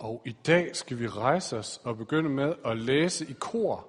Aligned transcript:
Og 0.00 0.22
i 0.24 0.32
dag 0.46 0.76
skal 0.76 0.98
vi 0.98 1.08
rejse 1.08 1.58
os 1.58 1.80
og 1.84 1.96
begynde 1.96 2.30
med 2.30 2.54
at 2.64 2.78
læse 2.78 3.30
i 3.30 3.32
kor 3.32 3.88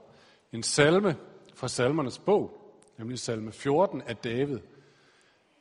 en 0.51 0.63
salme 0.63 1.17
fra 1.55 1.67
salmernes 1.67 2.19
bog, 2.19 2.73
nemlig 2.97 3.19
salme 3.19 3.51
14 3.51 4.01
af 4.01 4.17
David. 4.17 4.59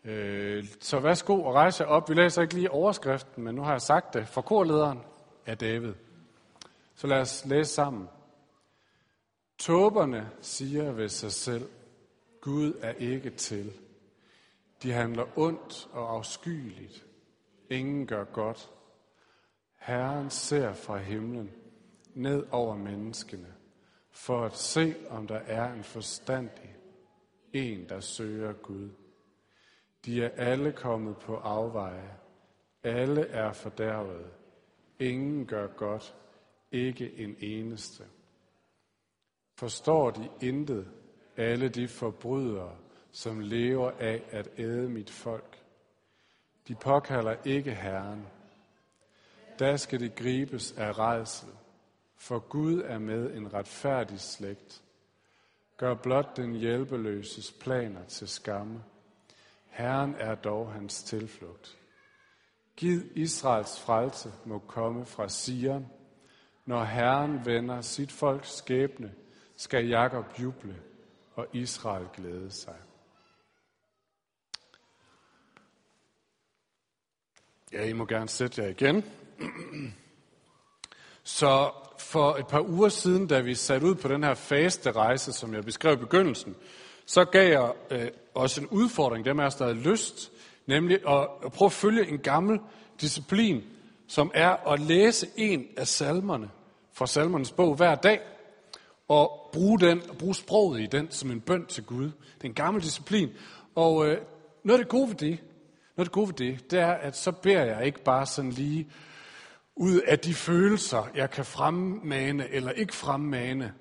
Øh, 0.04 0.64
så 0.80 1.00
værsgo 1.00 1.42
og 1.42 1.54
rejse 1.54 1.86
op. 1.86 2.08
Vi 2.08 2.14
læser 2.14 2.42
ikke 2.42 2.54
lige 2.54 2.70
overskriften, 2.70 3.44
men 3.44 3.54
nu 3.54 3.62
har 3.62 3.70
jeg 3.70 3.80
sagt 3.80 4.14
det. 4.14 4.28
For 4.28 4.40
korlederen 4.40 4.98
af 5.46 5.58
David. 5.58 5.92
Så 6.94 7.06
lad 7.06 7.20
os 7.20 7.44
læse 7.46 7.70
sammen. 7.70 8.08
Tåberne 9.58 10.30
siger 10.40 10.92
ved 10.92 11.08
sig 11.08 11.32
selv, 11.32 11.68
Gud 12.40 12.72
er 12.82 12.92
ikke 12.92 13.30
til. 13.30 13.72
De 14.82 14.92
handler 14.92 15.24
ondt 15.36 15.88
og 15.92 16.14
afskyeligt. 16.14 17.06
Ingen 17.70 18.06
gør 18.06 18.24
godt. 18.24 18.70
Herren 19.80 20.30
ser 20.30 20.72
fra 20.72 20.96
himlen 20.96 21.50
ned 22.14 22.46
over 22.50 22.76
menneskene, 22.76 23.54
for 24.10 24.44
at 24.44 24.56
se, 24.56 24.94
om 25.08 25.26
der 25.26 25.38
er 25.38 25.72
en 25.72 25.84
forstandig, 25.84 26.76
en, 27.52 27.88
der 27.88 28.00
søger 28.00 28.52
Gud. 28.52 28.90
De 30.04 30.24
er 30.24 30.30
alle 30.36 30.72
kommet 30.72 31.16
på 31.16 31.36
afveje. 31.36 32.10
Alle 32.82 33.26
er 33.26 33.52
fordærvet. 33.52 34.30
Ingen 34.98 35.46
gør 35.46 35.66
godt. 35.66 36.16
Ikke 36.72 37.18
en 37.18 37.36
eneste. 37.38 38.04
Forstår 39.58 40.10
de 40.10 40.30
intet, 40.40 40.90
alle 41.36 41.68
de 41.68 41.88
forbrydere, 41.88 42.76
som 43.10 43.40
lever 43.40 43.90
af 43.90 44.22
at 44.30 44.48
æde 44.58 44.88
mit 44.88 45.10
folk? 45.10 45.62
De 46.68 46.74
påkalder 46.74 47.36
ikke 47.44 47.74
Herren, 47.74 48.26
der 49.60 49.76
skal 49.76 50.00
det 50.00 50.14
gribes 50.14 50.72
af 50.72 50.98
redsel, 50.98 51.48
for 52.16 52.38
Gud 52.38 52.82
er 52.84 52.98
med 52.98 53.34
en 53.34 53.54
retfærdig 53.54 54.20
slægt. 54.20 54.82
Gør 55.76 55.94
blot 55.94 56.36
den 56.36 56.54
hjælpeløses 56.54 57.52
planer 57.52 58.04
til 58.04 58.28
skamme. 58.28 58.84
Herren 59.68 60.14
er 60.18 60.34
dog 60.34 60.72
hans 60.72 61.02
tilflugt. 61.02 61.78
Giv 62.76 63.02
Israels 63.14 63.80
frelse 63.80 64.32
må 64.44 64.58
komme 64.58 65.06
fra 65.06 65.28
Sion. 65.28 65.88
Når 66.66 66.84
Herren 66.84 67.46
vender 67.46 67.80
sit 67.80 68.12
folks 68.12 68.56
skæbne, 68.56 69.14
skal 69.56 69.88
Jakob 69.88 70.24
juble 70.40 70.82
og 71.34 71.46
Israel 71.52 72.06
glæde 72.16 72.50
sig. 72.50 72.76
Ja, 77.72 77.84
I 77.84 77.92
må 77.92 78.06
gerne 78.06 78.28
sætte 78.28 78.62
jer 78.62 78.68
igen. 78.68 79.04
Så 81.22 81.70
for 81.98 82.34
et 82.36 82.46
par 82.46 82.60
uger 82.60 82.88
siden, 82.88 83.26
da 83.26 83.40
vi 83.40 83.54
satte 83.54 83.86
ud 83.86 83.94
på 83.94 84.08
den 84.08 84.24
her 84.24 84.34
faste 84.34 84.92
rejse, 84.92 85.32
som 85.32 85.54
jeg 85.54 85.64
beskrev 85.64 85.92
i 85.92 85.96
begyndelsen, 85.96 86.56
så 87.06 87.24
gav 87.24 87.50
jeg 87.50 87.72
øh, 87.90 88.08
os 88.34 88.58
en 88.58 88.66
udfordring, 88.66 89.24
dem 89.24 89.40
af 89.40 89.46
os, 89.46 89.54
der 89.54 89.64
havde 89.64 89.78
lyst, 89.78 90.32
nemlig 90.66 91.08
at, 91.08 91.28
at 91.44 91.52
prøve 91.52 91.66
at 91.66 91.72
følge 91.72 92.08
en 92.08 92.18
gammel 92.18 92.60
disciplin, 93.00 93.62
som 94.06 94.30
er 94.34 94.72
at 94.72 94.80
læse 94.80 95.26
en 95.36 95.66
af 95.76 95.86
salmerne 95.86 96.50
fra 96.92 97.06
salmernes 97.06 97.52
bog 97.52 97.74
hver 97.74 97.94
dag, 97.94 98.20
og 99.08 99.50
bruge, 99.52 99.80
den, 99.80 100.02
bruge 100.18 100.34
sproget 100.34 100.80
i 100.80 100.86
den 100.86 101.10
som 101.10 101.30
en 101.30 101.40
bøn 101.40 101.66
til 101.66 101.84
Gud. 101.84 102.04
Det 102.04 102.44
er 102.44 102.48
en 102.48 102.54
gammel 102.54 102.82
disciplin. 102.82 103.28
Og 103.74 104.08
øh, 104.08 104.18
noget 104.64 104.78
af 104.78 104.84
det 104.84 104.88
gode 104.88 105.08
ved 105.08 105.16
det, 105.16 105.38
noget 105.96 105.98
af 105.98 106.04
det 106.04 106.12
gode 106.12 106.28
ved 106.28 106.34
det, 106.34 106.70
det 106.70 106.78
er, 106.78 106.92
at 106.92 107.16
så 107.16 107.32
beder 107.32 107.64
jeg 107.64 107.86
ikke 107.86 108.04
bare 108.04 108.26
sådan 108.26 108.50
lige 108.50 108.88
ud 109.76 110.00
af 110.00 110.18
de 110.18 110.34
følelser, 110.34 111.08
jeg 111.14 111.30
kan 111.30 111.44
fremmane 111.44 112.48
eller 112.48 112.70
ikke 112.70 112.94
fremmane. 112.94 113.74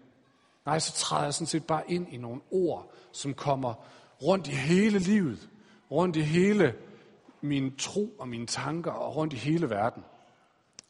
Nej, 0.65 0.79
så 0.79 0.93
træder 0.93 1.23
jeg 1.23 1.33
sådan 1.33 1.47
set 1.47 1.67
bare 1.67 1.91
ind 1.91 2.13
i 2.13 2.17
nogle 2.17 2.41
ord, 2.51 2.93
som 3.11 3.33
kommer 3.33 3.73
rundt 4.21 4.47
i 4.47 4.51
hele 4.51 4.99
livet, 4.99 5.49
rundt 5.91 6.15
i 6.15 6.21
hele 6.21 6.75
min 7.41 7.75
tro 7.75 8.15
og 8.19 8.27
mine 8.27 8.45
tanker 8.45 8.91
og 8.91 9.15
rundt 9.15 9.33
i 9.33 9.37
hele 9.37 9.69
verden. 9.69 10.03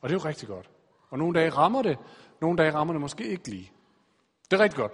Og 0.01 0.09
det 0.09 0.15
er 0.15 0.19
jo 0.19 0.27
rigtig 0.27 0.47
godt. 0.47 0.69
Og 1.09 1.17
nogle 1.17 1.39
dage 1.39 1.49
rammer 1.49 1.81
det, 1.81 1.97
nogle 2.41 2.57
dage 2.57 2.73
rammer 2.73 2.93
det 2.93 3.01
måske 3.01 3.27
ikke 3.27 3.49
lige. 3.49 3.71
Det 4.51 4.59
er 4.59 4.63
rigtig 4.63 4.77
godt. 4.77 4.91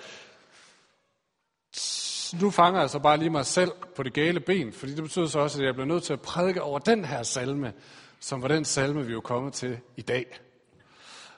Nu 2.42 2.50
fanger 2.52 2.80
jeg 2.80 2.90
så 2.90 3.00
bare 3.00 3.18
lige 3.18 3.30
mig 3.30 3.46
selv 3.46 3.72
på 3.96 4.04
det 4.04 4.14
gale 4.14 4.40
ben, 4.40 4.74
fordi 4.74 4.96
det 4.96 5.04
betyder 5.04 5.28
så 5.28 5.40
også, 5.40 5.60
at 5.60 5.66
jeg 5.66 5.74
bliver 5.74 5.88
nødt 5.88 6.04
til 6.04 6.14
at 6.14 6.22
prædike 6.22 6.62
over 6.62 6.80
den 6.80 7.06
her 7.06 7.24
salme, 7.24 7.74
som 8.20 8.42
var 8.42 8.48
den 8.48 8.66
salme, 8.66 9.06
vi 9.06 9.14
jo 9.14 9.22
kommet 9.22 9.54
til 9.54 9.80
i 9.96 10.02
dag. 10.02 10.40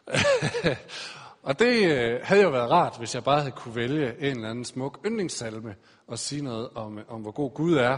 og 1.47 1.59
det 1.59 1.91
øh, 1.91 2.19
havde 2.23 2.41
jo 2.41 2.49
været 2.49 2.71
rart, 2.71 2.97
hvis 2.97 3.15
jeg 3.15 3.23
bare 3.23 3.39
havde 3.39 3.51
kunne 3.51 3.75
vælge 3.75 4.17
en 4.19 4.35
eller 4.35 4.49
anden 4.49 4.65
smuk 4.65 4.99
yndlingssalme 5.05 5.75
og 6.07 6.19
sige 6.19 6.41
noget 6.41 6.69
om, 6.75 6.97
øh, 6.97 7.05
om 7.07 7.21
hvor 7.21 7.31
god 7.31 7.51
Gud 7.53 7.73
er. 7.73 7.97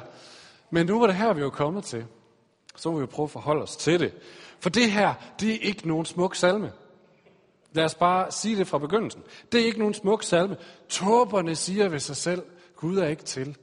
Men 0.69 0.85
nu 0.85 0.99
var 0.99 1.07
det 1.07 1.15
her, 1.15 1.33
vi 1.33 1.41
jo 1.41 1.49
kommet 1.49 1.83
til. 1.83 2.05
Så 2.75 2.91
må 2.91 2.97
vi 2.97 3.01
jo 3.01 3.07
prøve 3.07 3.23
at 3.23 3.31
forholde 3.31 3.61
os 3.61 3.75
til 3.75 3.99
det. 3.99 4.13
For 4.59 4.69
det 4.69 4.91
her, 4.91 5.13
det 5.39 5.49
er 5.55 5.59
ikke 5.59 5.87
nogen 5.87 6.05
smuk 6.05 6.35
salme. 6.35 6.71
Lad 7.71 7.85
os 7.85 7.95
bare 7.95 8.31
sige 8.31 8.57
det 8.57 8.67
fra 8.67 8.77
begyndelsen. 8.77 9.23
Det 9.51 9.61
er 9.61 9.65
ikke 9.65 9.79
nogen 9.79 9.93
smuk 9.93 10.23
salme. 10.23 10.57
Tåberne 10.89 11.55
siger 11.55 11.89
ved 11.89 11.99
sig 11.99 12.15
selv, 12.15 12.43
Gud 12.75 12.97
er 12.97 13.07
ikke 13.07 13.23
til. 13.23 13.57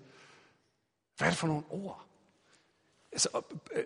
Hvad 1.16 1.26
er 1.28 1.30
det 1.30 1.38
for 1.38 1.46
nogle 1.46 1.62
ord? 1.70 2.02
Altså, 3.12 3.28
øh, 3.72 3.82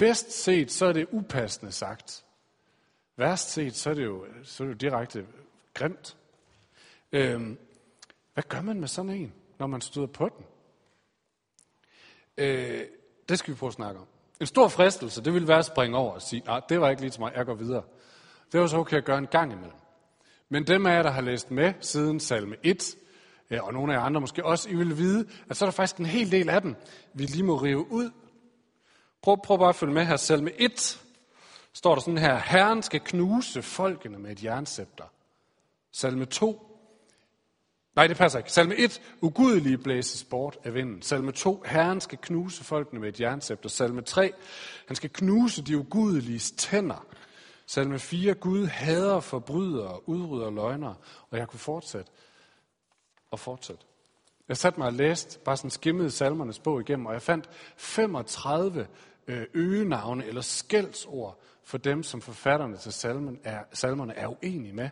bedst 0.00 0.32
set, 0.32 0.72
så 0.72 0.86
er 0.86 0.92
det 0.92 1.06
upassende 1.10 1.72
sagt. 1.72 2.24
Værst 3.16 3.50
set, 3.50 3.74
så 3.74 3.90
er 3.90 3.94
det 3.94 4.04
jo, 4.04 4.26
så 4.42 4.62
er 4.62 4.68
det 4.68 4.74
jo 4.74 4.90
direkte 4.90 5.26
grimt. 5.74 6.16
Øhm, 7.12 7.58
hvad 8.34 8.44
gør 8.48 8.60
man 8.60 8.80
med 8.80 8.88
sådan 8.88 9.10
en, 9.10 9.32
når 9.58 9.66
man 9.66 9.80
støder 9.80 10.06
på 10.06 10.28
den? 10.28 10.44
Øh, 12.36 12.86
det 13.28 13.38
skal 13.38 13.54
vi 13.54 13.58
prøve 13.58 13.68
at 13.68 13.74
snakke 13.74 14.00
om. 14.00 14.06
En 14.40 14.46
stor 14.46 14.68
fristelse, 14.68 15.24
det 15.24 15.34
vil 15.34 15.48
være 15.48 15.58
at 15.58 15.64
springe 15.64 15.96
over 15.96 16.12
og 16.12 16.22
sige, 16.22 16.42
nej, 16.46 16.60
det 16.68 16.80
var 16.80 16.90
ikke 16.90 17.02
lige 17.02 17.10
til 17.10 17.20
mig, 17.20 17.32
jeg 17.36 17.46
går 17.46 17.54
videre. 17.54 17.82
Det 18.52 18.60
er 18.60 18.66
så 18.66 18.76
okay 18.76 18.96
at 18.96 19.04
gøre 19.04 19.18
en 19.18 19.26
gang 19.26 19.52
imellem. 19.52 19.78
Men 20.48 20.66
dem 20.66 20.86
af 20.86 20.96
jer, 20.96 21.02
der 21.02 21.10
har 21.10 21.20
læst 21.20 21.50
med 21.50 21.72
siden 21.80 22.20
salme 22.20 22.56
1, 22.62 22.96
øh, 23.50 23.64
og 23.64 23.72
nogle 23.72 23.92
af 23.92 23.98
jer 23.98 24.04
andre 24.04 24.20
måske 24.20 24.44
også, 24.44 24.70
I 24.70 24.74
vil 24.74 24.98
vide, 24.98 25.28
at 25.48 25.56
så 25.56 25.64
er 25.64 25.66
der 25.66 25.72
faktisk 25.72 25.96
en 25.96 26.06
hel 26.06 26.32
del 26.32 26.48
af 26.48 26.62
dem, 26.62 26.76
vi 27.14 27.24
lige 27.24 27.44
må 27.44 27.56
rive 27.56 27.92
ud. 27.92 28.10
Prøv, 29.22 29.42
prøv 29.44 29.58
bare 29.58 29.68
at 29.68 29.76
følge 29.76 29.94
med 29.94 30.04
her. 30.04 30.16
Salme 30.16 30.52
1 30.60 31.02
står 31.72 31.94
der 31.94 32.02
sådan 32.02 32.18
her, 32.18 32.38
Herren 32.38 32.82
skal 32.82 33.00
knuse 33.00 33.62
folkene 33.62 34.18
med 34.18 34.30
et 34.30 34.44
jernscepter. 34.44 35.04
Salme 35.92 36.24
2, 36.24 36.70
Nej, 37.96 38.06
det 38.06 38.16
passer 38.16 38.38
ikke. 38.38 38.52
Salme 38.52 38.76
1, 38.76 39.02
ugudelige 39.20 39.78
blæses 39.78 40.24
bort 40.24 40.58
af 40.64 40.74
vinden. 40.74 41.02
Salme 41.02 41.32
2, 41.32 41.62
Herren 41.66 42.00
skal 42.00 42.18
knuse 42.18 42.64
folkene 42.64 43.00
med 43.00 43.08
et 43.08 43.20
jernscepter. 43.20 43.68
Salme 43.68 44.02
3, 44.02 44.32
han 44.86 44.96
skal 44.96 45.10
knuse 45.10 45.62
de 45.62 45.78
ugudeliges 45.78 46.50
tænder. 46.50 47.06
Salme 47.66 47.98
4, 47.98 48.34
Gud 48.34 48.66
hader 48.66 49.20
forbrydere, 49.20 50.08
udrydder 50.08 50.50
løgnere. 50.50 50.94
Og 51.30 51.38
jeg 51.38 51.48
kunne 51.48 51.60
fortsætte 51.60 52.10
og 53.30 53.38
fortsætte. 53.38 53.82
Jeg 54.48 54.56
satte 54.56 54.80
mig 54.80 54.86
og 54.86 54.92
læste, 54.92 55.38
bare 55.38 55.56
sådan 55.56 55.70
skimmede 55.70 56.10
salmernes 56.10 56.58
bog 56.58 56.80
igennem, 56.80 57.06
og 57.06 57.12
jeg 57.12 57.22
fandt 57.22 57.48
35 57.76 58.86
Øh, 59.30 59.46
øgenavne 59.54 60.24
eller 60.24 60.40
skældsord 60.40 61.40
for 61.64 61.78
dem, 61.78 62.02
som 62.02 62.20
forfatterne 62.20 62.76
til 62.76 62.92
salmen 62.92 63.40
er, 63.44 63.58
salmerne 63.72 64.14
er 64.14 64.26
uenige 64.26 64.72
med. 64.72 64.90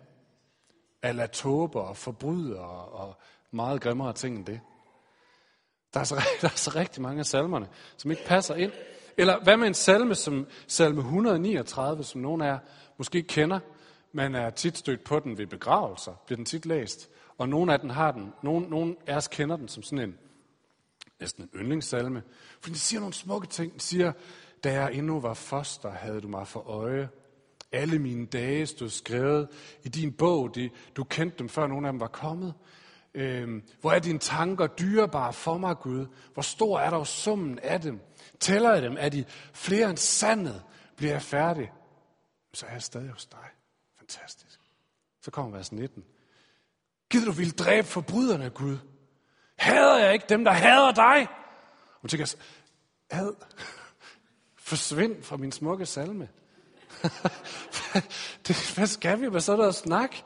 Alatober 1.02 1.80
og 1.80 1.96
forbrydere 1.96 2.84
og 2.84 3.16
meget 3.50 3.80
grimmere 3.80 4.12
ting 4.12 4.36
end 4.36 4.46
det. 4.46 4.60
Der 5.94 6.00
er, 6.00 6.04
så, 6.04 6.14
der 6.42 6.48
er 6.48 6.56
så 6.56 6.72
rigtig 6.74 7.02
mange 7.02 7.18
af 7.18 7.26
salmerne, 7.26 7.68
som 7.96 8.10
ikke 8.10 8.24
passer 8.26 8.54
ind. 8.54 8.72
Eller 9.16 9.42
hvad 9.42 9.56
med 9.56 9.66
en 9.66 9.74
salme 9.74 10.14
som 10.14 10.46
salme 10.66 11.00
139, 11.00 12.04
som 12.04 12.20
nogen 12.20 12.40
af 12.42 12.46
jer 12.46 12.58
måske 12.98 13.22
kender, 13.22 13.60
man 14.12 14.34
er 14.34 14.50
tit 14.50 14.78
stødt 14.78 15.04
på 15.04 15.20
den 15.20 15.38
ved 15.38 15.46
begravelser, 15.46 16.12
bliver 16.26 16.36
den 16.36 16.44
tit 16.44 16.66
læst. 16.66 17.10
Og 17.38 17.48
nogen 17.48 17.70
af 17.70 17.80
den 17.80 17.90
har 17.90 18.12
den, 18.12 18.32
nogen, 18.42 18.64
nogen 18.64 18.96
af 19.06 19.16
os 19.16 19.28
kender 19.28 19.56
den 19.56 19.68
som 19.68 19.82
sådan 19.82 19.98
en, 19.98 20.18
næsten 21.20 21.42
en 21.42 21.50
yndlingssalme. 21.54 22.22
For 22.60 22.70
den 22.70 22.78
siger 22.78 23.00
nogle 23.00 23.14
smukke 23.14 23.46
ting. 23.46 23.72
Den 23.72 23.80
siger, 23.80 24.12
da 24.64 24.72
jeg 24.72 24.94
endnu 24.94 25.20
var 25.20 25.34
foster, 25.34 25.90
havde 25.90 26.20
du 26.20 26.28
mig 26.28 26.46
for 26.46 26.60
øje. 26.60 27.08
Alle 27.72 27.98
mine 27.98 28.26
dage 28.26 28.66
stod 28.66 28.88
skrevet 28.88 29.48
i 29.82 29.88
din 29.88 30.12
bog. 30.12 30.54
De, 30.54 30.70
du 30.96 31.04
kendte 31.04 31.38
dem, 31.38 31.48
før 31.48 31.66
nogen 31.66 31.84
af 31.84 31.92
dem 31.92 32.00
var 32.00 32.08
kommet. 32.08 32.54
Øhm, 33.14 33.62
hvor 33.80 33.92
er 33.92 33.98
dine 33.98 34.18
tanker 34.18 34.66
dyrebare 34.66 35.32
for 35.32 35.58
mig, 35.58 35.78
Gud? 35.78 36.06
Hvor 36.34 36.42
stor 36.42 36.80
er 36.80 36.90
der 36.90 37.04
summen 37.04 37.58
af 37.58 37.80
dem? 37.80 38.00
Tæller 38.40 38.72
jeg 38.72 38.82
dem? 38.82 38.96
Er 38.98 39.08
de 39.08 39.24
flere 39.52 39.90
end 39.90 39.98
sandet? 39.98 40.62
Bliver 40.96 41.12
jeg 41.12 41.22
færdig? 41.22 41.72
Så 42.52 42.66
er 42.66 42.72
jeg 42.72 42.82
stadig 42.82 43.10
hos 43.10 43.26
dig. 43.26 43.48
Fantastisk. 43.98 44.60
Så 45.22 45.30
kommer 45.30 45.56
vers 45.56 45.72
19. 45.72 46.04
Gider 47.10 47.24
du 47.24 47.32
vil 47.32 47.58
dræbe 47.58 47.86
forbryderne, 47.86 48.50
Gud? 48.50 48.78
Hader 49.58 49.98
jeg 49.98 50.12
ikke 50.12 50.26
dem, 50.28 50.44
der 50.44 50.52
hader 50.52 50.92
dig? 50.92 51.28
Og 52.02 52.10
tænker, 52.10 52.34
ad, 53.10 53.34
forsvind 54.56 55.22
fra 55.22 55.36
min 55.36 55.52
smukke 55.52 55.86
salme. 55.86 56.28
det, 58.46 58.72
hvad 58.74 58.86
skal 58.86 59.20
vi 59.20 59.28
med 59.28 59.40
sådan 59.40 59.58
noget 59.58 59.74
snak? 59.74 60.16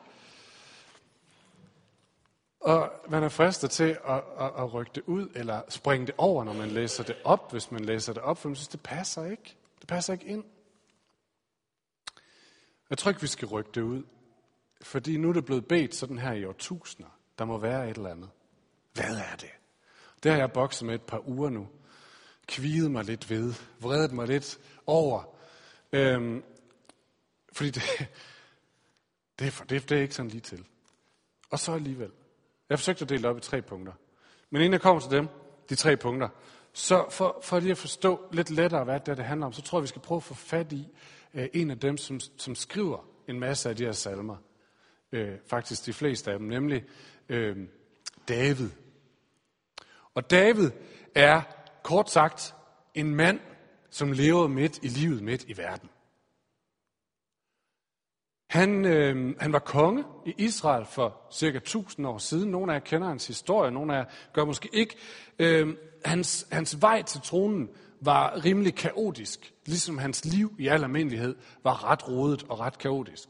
Og 2.60 2.92
man 3.08 3.22
er 3.22 3.28
fristet 3.28 3.70
til 3.70 3.98
at, 4.08 4.22
at, 4.40 4.52
at 4.58 4.74
rykke 4.74 4.92
det 4.94 5.02
ud, 5.06 5.28
eller 5.34 5.62
springe 5.68 6.06
det 6.06 6.14
over, 6.18 6.44
når 6.44 6.52
man 6.52 6.68
læser 6.68 7.04
det 7.04 7.16
op, 7.24 7.52
hvis 7.52 7.70
man 7.70 7.84
læser 7.84 8.12
det 8.12 8.22
op, 8.22 8.38
for 8.38 8.48
man 8.48 8.56
synes, 8.56 8.68
det 8.68 8.80
passer 8.80 9.24
ikke. 9.24 9.56
Det 9.80 9.88
passer 9.88 10.12
ikke 10.12 10.26
ind. 10.26 10.44
Jeg 12.90 12.98
tror 12.98 13.08
ikke, 13.08 13.20
vi 13.20 13.26
skal 13.26 13.48
rykke 13.48 13.70
det 13.74 13.82
ud. 13.82 14.02
Fordi 14.82 15.16
nu 15.16 15.28
er 15.28 15.32
det 15.32 15.44
blevet 15.44 15.66
bedt 15.66 15.94
sådan 15.94 16.18
her 16.18 16.32
i 16.32 16.44
årtusinder. 16.44 17.10
Der 17.38 17.44
må 17.44 17.58
være 17.58 17.90
et 17.90 17.96
eller 17.96 18.10
andet. 18.10 18.30
Hvad 18.92 19.16
er 19.16 19.36
det? 19.36 19.50
Det 20.22 20.32
har 20.32 20.38
jeg 20.38 20.52
bokset 20.52 20.86
med 20.86 20.94
et 20.94 21.02
par 21.02 21.28
uger 21.28 21.50
nu. 21.50 21.68
Kvidet 22.46 22.90
mig 22.90 23.04
lidt 23.04 23.30
ved. 23.30 23.54
Vredet 23.80 24.12
mig 24.12 24.26
lidt 24.26 24.58
over. 24.86 25.36
Øhm, 25.92 26.42
fordi 27.52 27.70
det, 27.70 27.82
det, 29.38 29.46
er 29.46 29.50
for, 29.50 29.64
det, 29.64 29.88
det 29.88 29.98
er 29.98 30.02
ikke 30.02 30.14
sådan 30.14 30.30
lige 30.30 30.40
til. 30.40 30.66
Og 31.50 31.58
så 31.58 31.72
alligevel. 31.72 32.10
Jeg 32.68 32.78
forsøgte 32.78 33.02
at 33.02 33.08
dele 33.08 33.22
det 33.22 33.30
op 33.30 33.38
i 33.38 33.40
tre 33.40 33.62
punkter. 33.62 33.92
Men 34.50 34.60
inden 34.62 34.72
jeg 34.72 34.80
kommer 34.80 35.00
til 35.00 35.10
dem, 35.10 35.28
de 35.68 35.74
tre 35.74 35.96
punkter, 35.96 36.28
så 36.72 37.06
for, 37.10 37.40
for 37.42 37.60
lige 37.60 37.70
at 37.70 37.78
forstå 37.78 38.28
lidt 38.32 38.50
lettere, 38.50 38.84
hvad 38.84 39.00
det, 39.00 39.16
det 39.16 39.24
handler 39.24 39.46
om, 39.46 39.52
så 39.52 39.62
tror 39.62 39.78
jeg, 39.78 39.82
vi 39.82 39.88
skal 39.88 40.02
prøve 40.02 40.16
at 40.16 40.22
få 40.22 40.34
fat 40.34 40.72
i 40.72 40.88
øh, 41.34 41.48
en 41.52 41.70
af 41.70 41.78
dem, 41.78 41.96
som, 41.96 42.20
som 42.20 42.54
skriver 42.54 43.06
en 43.28 43.40
masse 43.40 43.68
af 43.68 43.76
de 43.76 43.84
her 43.84 43.92
salmer. 43.92 44.36
Øh, 45.12 45.38
faktisk 45.46 45.86
de 45.86 45.92
fleste 45.92 46.32
af 46.32 46.38
dem, 46.38 46.48
nemlig 46.48 46.84
øh, 47.28 47.56
David. 48.28 48.70
Og 50.14 50.30
David 50.30 50.70
er 51.14 51.42
kort 51.82 52.10
sagt 52.10 52.54
en 52.94 53.14
mand, 53.14 53.40
som 53.90 54.12
levede 54.12 54.48
midt 54.48 54.78
i 54.82 54.88
livet, 54.88 55.22
midt 55.22 55.44
i 55.44 55.56
verden. 55.56 55.88
Han, 58.50 58.84
øh, 58.84 59.34
han 59.40 59.52
var 59.52 59.58
konge 59.58 60.04
i 60.26 60.34
Israel 60.38 60.84
for 60.84 61.20
cirka 61.32 61.56
1000 61.56 62.06
år 62.06 62.18
siden. 62.18 62.50
Nogle 62.50 62.72
af 62.72 62.76
jer 62.76 62.84
kender 62.84 63.08
hans 63.08 63.26
historie, 63.26 63.70
nogle 63.70 63.94
af 63.94 63.98
jer 63.98 64.04
gør 64.32 64.44
måske 64.44 64.68
ikke. 64.72 64.96
Øh, 65.38 65.76
hans, 66.04 66.46
hans 66.52 66.82
vej 66.82 67.02
til 67.02 67.20
tronen 67.20 67.68
var 68.00 68.44
rimelig 68.44 68.74
kaotisk, 68.74 69.54
ligesom 69.66 69.98
hans 69.98 70.24
liv 70.24 70.56
i 70.58 70.68
al 70.68 70.82
almindelighed 70.82 71.36
var 71.64 71.90
ret 71.90 72.08
rodet 72.08 72.42
og 72.48 72.60
ret 72.60 72.78
kaotisk. 72.78 73.28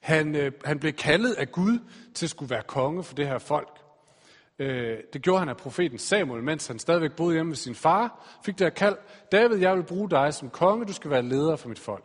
Han, 0.00 0.34
øh, 0.34 0.52
han 0.64 0.78
blev 0.78 0.92
kaldet 0.92 1.34
af 1.34 1.52
Gud 1.52 1.78
til 2.14 2.26
at 2.26 2.30
skulle 2.30 2.50
være 2.50 2.62
konge 2.62 3.04
for 3.04 3.14
det 3.14 3.26
her 3.26 3.38
folk. 3.38 3.83
Øh, 4.58 4.98
det 5.12 5.22
gjorde 5.22 5.38
han 5.38 5.48
af 5.48 5.56
profeten 5.56 5.98
Samuel, 5.98 6.42
mens 6.42 6.66
han 6.66 6.78
stadigvæk 6.78 7.16
boede 7.16 7.34
hjemme 7.34 7.50
ved 7.50 7.56
sin 7.56 7.74
far. 7.74 8.38
Fik 8.44 8.58
det 8.58 8.64
her 8.64 8.70
kald, 8.70 8.98
David, 9.32 9.56
jeg 9.56 9.76
vil 9.76 9.82
bruge 9.82 10.10
dig 10.10 10.34
som 10.34 10.50
konge, 10.50 10.86
du 10.86 10.92
skal 10.92 11.10
være 11.10 11.22
leder 11.22 11.56
for 11.56 11.68
mit 11.68 11.78
folk. 11.78 12.04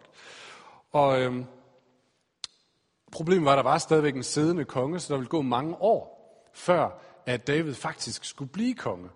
Og 0.91 1.21
øh, 1.21 1.45
problemet 3.11 3.45
var, 3.45 3.51
at 3.51 3.57
der 3.57 3.63
var 3.63 3.77
stadigvæk 3.77 4.15
en 4.15 4.23
siddende 4.23 4.65
konge, 4.65 4.99
så 4.99 5.13
der 5.13 5.17
ville 5.17 5.29
gå 5.29 5.41
mange 5.41 5.75
år, 5.75 6.19
før 6.53 7.01
at 7.25 7.47
David 7.47 7.73
faktisk 7.73 8.25
skulle 8.25 8.51
blive 8.51 8.75
konge. 8.75 9.09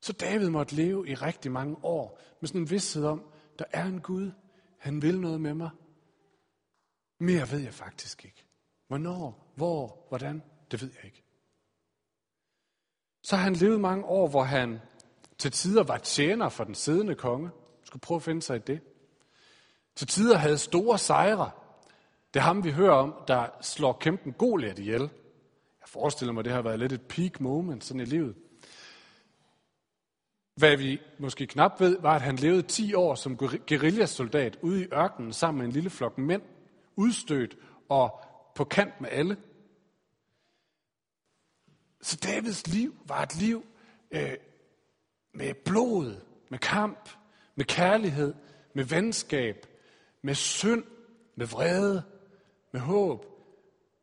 Så 0.00 0.12
David 0.12 0.48
måtte 0.48 0.74
leve 0.74 1.08
i 1.08 1.14
rigtig 1.14 1.52
mange 1.52 1.76
år 1.82 2.20
med 2.40 2.48
sådan 2.48 2.60
en 2.60 2.70
vidsthed 2.70 3.04
om, 3.04 3.24
der 3.58 3.64
er 3.72 3.84
en 3.84 4.00
Gud, 4.00 4.30
han 4.78 5.02
vil 5.02 5.20
noget 5.20 5.40
med 5.40 5.54
mig. 5.54 5.70
Mere 7.20 7.50
ved 7.50 7.58
jeg 7.58 7.74
faktisk 7.74 8.24
ikke. 8.24 8.46
Hvornår, 8.88 9.52
hvor, 9.54 10.06
hvordan, 10.08 10.42
det 10.70 10.82
ved 10.82 10.90
jeg 10.96 11.04
ikke. 11.04 11.23
Så 13.24 13.36
har 13.36 13.44
han 13.44 13.54
levet 13.54 13.80
mange 13.80 14.04
år, 14.04 14.28
hvor 14.28 14.42
han 14.42 14.80
til 15.38 15.50
tider 15.50 15.82
var 15.82 15.98
tjener 15.98 16.48
for 16.48 16.64
den 16.64 16.74
siddende 16.74 17.14
konge. 17.14 17.50
Skulle 17.84 18.00
prøve 18.00 18.16
at 18.16 18.22
finde 18.22 18.42
sig 18.42 18.56
i 18.56 18.62
det. 18.66 18.80
Til 19.96 20.06
tider 20.06 20.36
havde 20.36 20.58
store 20.58 20.98
sejre. 20.98 21.50
Det 22.34 22.40
er 22.40 22.44
ham, 22.44 22.64
vi 22.64 22.70
hører 22.70 22.94
om, 22.94 23.14
der 23.28 23.46
slår 23.60 23.92
kæmpen 23.92 24.32
Goliath 24.32 24.80
ihjel. 24.80 25.00
Jeg 25.80 25.88
forestiller 25.88 26.32
mig, 26.32 26.44
det 26.44 26.52
har 26.52 26.62
været 26.62 26.78
lidt 26.78 26.92
et 26.92 27.02
peak 27.02 27.40
moment 27.40 27.84
sådan 27.84 28.00
i 28.00 28.04
livet. 28.04 28.34
Hvad 30.54 30.76
vi 30.76 31.00
måske 31.18 31.46
knap 31.46 31.80
ved, 31.80 31.98
var, 32.00 32.14
at 32.14 32.22
han 32.22 32.36
levede 32.36 32.62
10 32.62 32.94
år 32.94 33.14
som 33.14 33.36
guerillasoldat 33.68 34.58
ude 34.62 34.82
i 34.82 34.86
ørkenen 34.94 35.32
sammen 35.32 35.58
med 35.58 35.66
en 35.66 35.72
lille 35.72 35.90
flok 35.90 36.18
mænd, 36.18 36.42
udstødt 36.96 37.56
og 37.88 38.20
på 38.54 38.64
kant 38.64 39.00
med 39.00 39.08
alle. 39.12 39.36
Så 42.04 42.16
Davids 42.16 42.66
liv 42.66 42.94
var 43.06 43.22
et 43.22 43.36
liv 43.36 43.64
øh, 44.10 44.36
med 45.34 45.54
blod, 45.54 46.20
med 46.48 46.58
kamp, 46.58 47.08
med 47.54 47.64
kærlighed, 47.64 48.34
med 48.74 48.84
venskab, 48.84 49.66
med 50.22 50.34
synd, 50.34 50.84
med 51.36 51.46
vrede, 51.46 52.02
med 52.72 52.80
håb. 52.80 53.26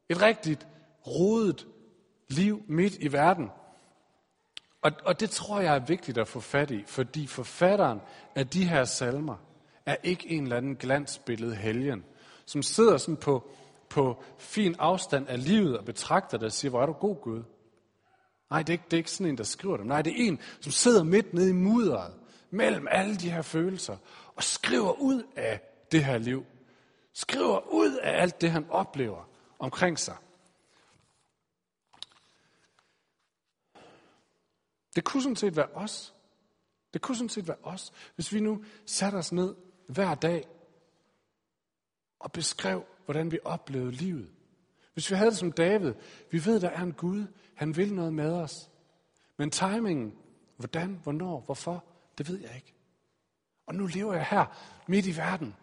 Et 0.10 0.22
rigtigt 0.22 0.68
rodet 1.08 1.68
liv 2.28 2.64
midt 2.68 2.96
i 2.96 3.12
verden. 3.12 3.50
Og, 4.82 4.92
og 5.06 5.20
det 5.20 5.30
tror 5.30 5.60
jeg 5.60 5.76
er 5.76 5.86
vigtigt 5.86 6.18
at 6.18 6.28
få 6.28 6.40
fat 6.40 6.72
i, 6.72 6.84
fordi 6.88 7.28
forfatteren 7.28 8.00
af 8.36 8.48
de 8.48 8.70
her 8.70 8.84
salmer 8.84 9.36
er 9.86 9.96
ikke 10.04 10.30
en 10.30 10.44
eller 10.44 10.58
anden 10.58 10.76
glansbillede 10.76 11.56
helgen, 11.56 12.06
som 12.46 12.64
sidder 12.64 12.98
sådan 12.98 13.18
på, 13.18 13.50
på 13.90 14.24
fin 14.38 14.76
afstand 14.80 15.28
af 15.28 15.46
livet 15.46 15.78
og 15.78 15.86
betragter 15.86 16.38
det 16.38 16.46
og 16.46 16.52
siger, 16.52 16.70
hvor 16.70 16.82
er 16.82 16.86
du 16.86 16.94
god 16.94 17.16
Gud. 17.22 17.44
Nej, 18.52 18.64
det 18.64 18.70
er, 18.70 18.74
ikke, 18.74 18.86
det 18.86 18.94
er 18.94 18.98
ikke 18.98 19.12
sådan 19.12 19.30
en, 19.30 19.38
der 19.38 19.44
skriver 19.44 19.78
dem. 19.78 19.86
Nej, 19.86 20.02
det 20.02 20.12
er 20.12 20.28
en, 20.28 20.40
som 20.60 20.72
sidder 20.72 21.04
midt 21.04 21.34
nede 21.34 21.50
i 21.50 21.54
mudderet, 21.54 22.14
mellem 22.50 22.88
alle 22.92 23.16
de 23.16 23.32
her 23.32 23.42
følelser, 23.42 23.98
og 24.36 24.44
skriver 24.44 24.92
ud 24.92 25.24
af 25.36 25.62
det 25.92 26.06
her 26.06 26.18
liv. 26.18 26.46
Skriver 27.14 27.74
ud 27.74 27.98
af 28.04 28.22
alt 28.22 28.42
det, 28.42 28.52
han 28.52 28.70
oplever 28.70 29.30
omkring 29.60 30.00
sig. 30.00 30.16
Det 34.96 35.04
kunne 35.04 35.24
sådan 35.24 35.36
set 35.36 35.56
være 35.56 35.70
os. 35.74 36.14
Det 36.94 37.02
kunne 37.02 37.16
sådan 37.16 37.30
set 37.30 37.48
være 37.48 37.58
os, 37.64 37.94
hvis 38.16 38.34
vi 38.34 38.40
nu 38.40 38.64
satte 38.86 39.16
os 39.16 39.32
ned 39.32 39.56
hver 39.88 40.16
dag 40.16 40.48
og 42.20 42.32
beskrev, 42.32 42.86
hvordan 43.06 43.32
vi 43.32 43.40
oplevede 43.44 43.92
livet. 43.92 44.30
Hvis 44.94 45.12
vi 45.12 45.16
havde 45.16 45.30
det 45.30 45.40
som 45.40 45.52
David, 45.52 45.94
vi 46.32 46.46
ved, 46.46 46.60
der 46.60 46.70
er 46.70 46.82
en 46.82 46.94
Gud, 46.94 47.26
han 47.62 47.78
vil 47.78 47.94
noget 47.94 48.14
med 48.14 48.34
os. 48.34 48.70
Men 49.38 49.52
timingen, 49.52 50.14
hvordan, 50.58 51.00
hvornår, 51.04 51.40
hvorfor, 51.40 51.84
det 52.18 52.30
ved 52.30 52.40
jeg 52.40 52.56
ikke. 52.56 52.74
Og 53.66 53.76
nu 53.76 53.86
lever 53.86 54.14
jeg 54.14 54.26
her, 54.26 54.46
midt 54.88 55.08
i 55.08 55.18
verden. 55.18 55.56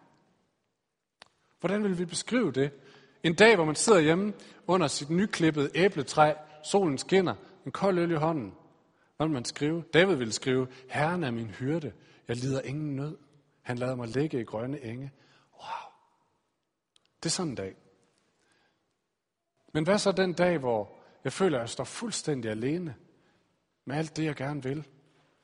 Hvordan 1.59 1.83
vil 1.83 1.97
vi 1.97 2.05
beskrive 2.05 2.51
det? 2.51 2.71
En 3.23 3.35
dag, 3.35 3.55
hvor 3.55 3.65
man 3.65 3.75
sidder 3.75 3.99
hjemme 3.99 4.33
under 4.67 4.87
sit 4.87 5.09
nyklippede 5.09 5.69
æbletræ, 5.75 6.33
solen 6.63 6.97
skinner, 6.97 7.35
en 7.65 7.71
kold 7.71 7.97
øl 7.97 8.11
i 8.11 8.15
hånden. 8.15 8.53
Hvad 9.17 9.27
vil 9.27 9.33
man 9.33 9.45
skrive? 9.45 9.83
David 9.93 10.15
ville 10.15 10.33
skrive, 10.33 10.67
Herren 10.89 11.23
er 11.23 11.31
min 11.31 11.47
hyrde, 11.47 11.93
jeg 12.27 12.35
lider 12.35 12.61
ingen 12.61 12.95
nød. 12.95 13.17
Han 13.61 13.77
lader 13.77 13.95
mig 13.95 14.07
ligge 14.07 14.41
i 14.41 14.43
grønne 14.43 14.83
enge. 14.83 15.11
Wow. 15.53 15.91
Det 17.23 17.25
er 17.25 17.33
sådan 17.33 17.49
en 17.49 17.55
dag. 17.55 17.75
Men 19.73 19.83
hvad 19.83 19.97
så 19.97 20.11
den 20.11 20.33
dag, 20.33 20.57
hvor 20.57 20.98
jeg 21.23 21.33
føler, 21.33 21.57
at 21.57 21.61
jeg 21.61 21.69
står 21.69 21.83
fuldstændig 21.83 22.51
alene 22.51 22.95
med 23.85 23.95
alt 23.95 24.17
det, 24.17 24.23
jeg 24.23 24.35
gerne 24.35 24.63
vil? 24.63 24.87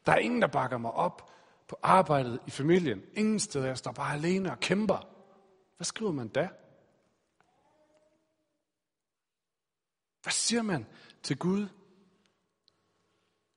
Der 0.06 0.12
er 0.12 0.18
ingen, 0.18 0.42
der 0.42 0.48
bakker 0.48 0.78
mig 0.78 0.92
op 0.92 1.32
på 1.68 1.80
arbejdet, 1.84 2.40
i 2.48 2.52
familien. 2.52 3.04
Ingen 3.14 3.40
steder. 3.40 3.66
Jeg 3.66 3.78
står 3.78 3.92
bare 3.92 4.14
alene 4.14 4.52
og 4.52 4.60
kæmper. 4.60 5.08
Hvad 5.78 5.86
skriver 5.86 6.12
man 6.12 6.28
da? 6.28 6.50
Hvad 10.24 10.32
siger 10.32 10.62
man 10.62 10.86
til 11.24 11.38
Gud 11.38 11.68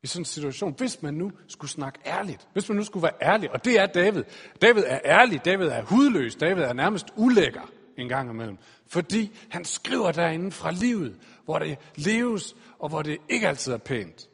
i 0.03 0.07
sådan 0.07 0.21
en 0.21 0.25
situation, 0.25 0.75
hvis 0.75 1.03
man 1.03 1.15
nu 1.15 1.33
skulle 1.49 1.71
snakke 1.71 2.01
ærligt? 2.07 2.49
Hvis 2.53 2.69
man 2.69 2.77
nu 2.77 2.85
skulle 2.85 3.03
være 3.03 3.23
ærlig, 3.23 3.51
og 3.51 3.65
det 3.65 3.79
er 3.79 3.87
David. 3.87 4.25
David 4.63 4.83
er 4.87 5.01
ærlig, 5.05 5.45
David 5.45 5.67
er 5.67 5.83
hudløs, 5.83 6.37
David 6.37 6.63
er 6.63 6.73
nærmest 6.73 7.07
ulækker 7.17 7.78
en 7.99 8.09
gang 8.09 8.31
imellem. 8.31 8.59
Fordi 8.87 9.37
han 9.51 9.65
skriver 9.65 10.13
derinde 10.13 10.51
fra 10.51 10.71
livet, 10.71 11.21
hvor 11.45 11.59
det 11.59 11.79
leves, 11.95 12.57
og 12.79 12.89
hvor 12.89 13.03
det 13.03 13.19
ikke 13.29 13.49
altid 13.49 13.73
er 13.73 13.79
pænt. 13.79 14.29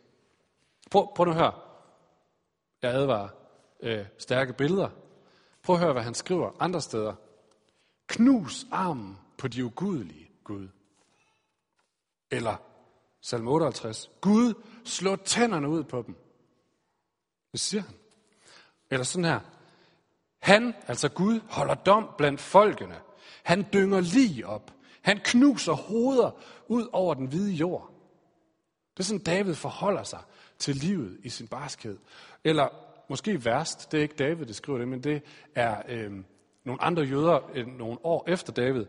Prøv, 0.91 1.09
prøv 1.17 1.25
nu 1.25 1.31
at 1.31 1.37
høre. 1.37 1.53
Jeg 2.83 2.91
advarer 2.91 3.29
øh, 3.81 4.07
stærke 4.19 4.53
billeder. 4.53 4.89
Prøv 5.63 5.77
at 5.77 5.83
høre, 5.83 5.93
hvad 5.93 6.03
han 6.03 6.15
skriver 6.15 6.51
andre 6.61 6.81
steder. 6.81 7.15
Knus 8.07 8.67
armen 8.71 9.19
på 9.39 9.49
de 9.49 9.65
ugudelige, 9.65 10.31
Gud. 10.45 10.69
Eller 12.31 12.57
salm 13.21 13.49
58. 13.49 14.11
Gud, 14.21 14.55
slå 14.85 15.17
tænderne 15.17 15.69
ud 15.69 15.85
på 15.85 16.03
dem. 16.07 16.17
Det 17.53 17.61
siger 17.61 17.83
han. 17.83 17.95
Eller 18.91 19.05
sådan 19.05 19.25
her. 19.25 19.41
Han, 20.39 20.75
altså 20.87 21.09
Gud, 21.09 21.41
holder 21.51 21.75
dom 21.75 22.11
blandt 22.19 22.41
folkene. 22.41 23.01
Han 23.43 23.67
dynger 23.73 24.01
lige 24.01 24.47
op. 24.47 24.71
Han 25.03 25.21
knuser 25.25 25.73
hoveder 25.73 26.31
ud 26.69 26.89
over 26.93 27.15
den 27.15 27.27
hvide 27.27 27.53
jord. 27.53 27.91
Det 28.97 29.01
er 29.01 29.05
sådan, 29.05 29.25
David 29.25 29.55
forholder 29.55 30.03
sig 30.03 30.21
til 30.59 30.77
livet 30.77 31.19
i 31.23 31.29
sin 31.29 31.49
barskhed. 31.49 31.99
Eller 32.45 32.69
måske 33.09 33.45
værst, 33.45 33.93
det 33.93 33.99
er 33.99 34.03
ikke 34.03 34.15
David, 34.15 34.47
der 34.47 34.53
skriver 34.53 34.79
det, 34.79 34.89
men 34.89 35.05
det 35.05 35.23
er 35.55 35.83
øh, 35.89 36.13
nogle 36.65 36.83
andre 36.83 37.03
jøder 37.03 37.51
øh, 37.55 37.67
nogle 37.67 37.99
år 38.05 38.25
efter 38.29 38.53
David, 38.53 38.87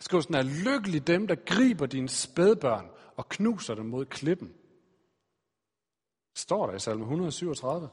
skriver 0.00 0.20
sådan, 0.20 0.36
at 0.36 0.46
lykkelig 0.46 1.06
dem, 1.06 1.26
der 1.26 1.34
griber 1.34 1.86
dine 1.86 2.08
spædbørn 2.08 2.90
og 3.16 3.28
knuser 3.28 3.74
dem 3.74 3.86
mod 3.86 4.06
klippen. 4.06 4.54
Står 6.34 6.66
der 6.66 6.74
i 6.74 6.78
salme 6.78 7.02
137. 7.02 7.88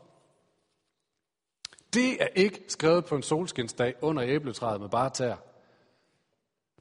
Det 1.93 2.23
er 2.23 2.27
ikke 2.27 2.63
skrevet 2.67 3.05
på 3.05 3.15
en 3.15 3.23
solskinsdag 3.23 3.95
under 4.01 4.23
æbletræet 4.23 4.81
med 4.81 4.89
bare 4.89 5.09
tær. 5.09 5.35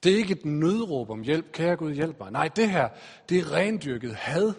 Det 0.02 0.12
er 0.12 0.16
ikke 0.16 0.32
et 0.32 0.44
nødråb 0.44 1.10
om 1.10 1.22
hjælp. 1.22 1.52
Kære 1.52 1.76
Gud, 1.76 1.92
hjælp 1.92 2.18
mig. 2.18 2.30
Nej, 2.30 2.48
det 2.48 2.70
her, 2.70 2.88
det 3.28 3.38
er 3.38 3.52
rendyrket 3.52 4.14
had. 4.14 4.52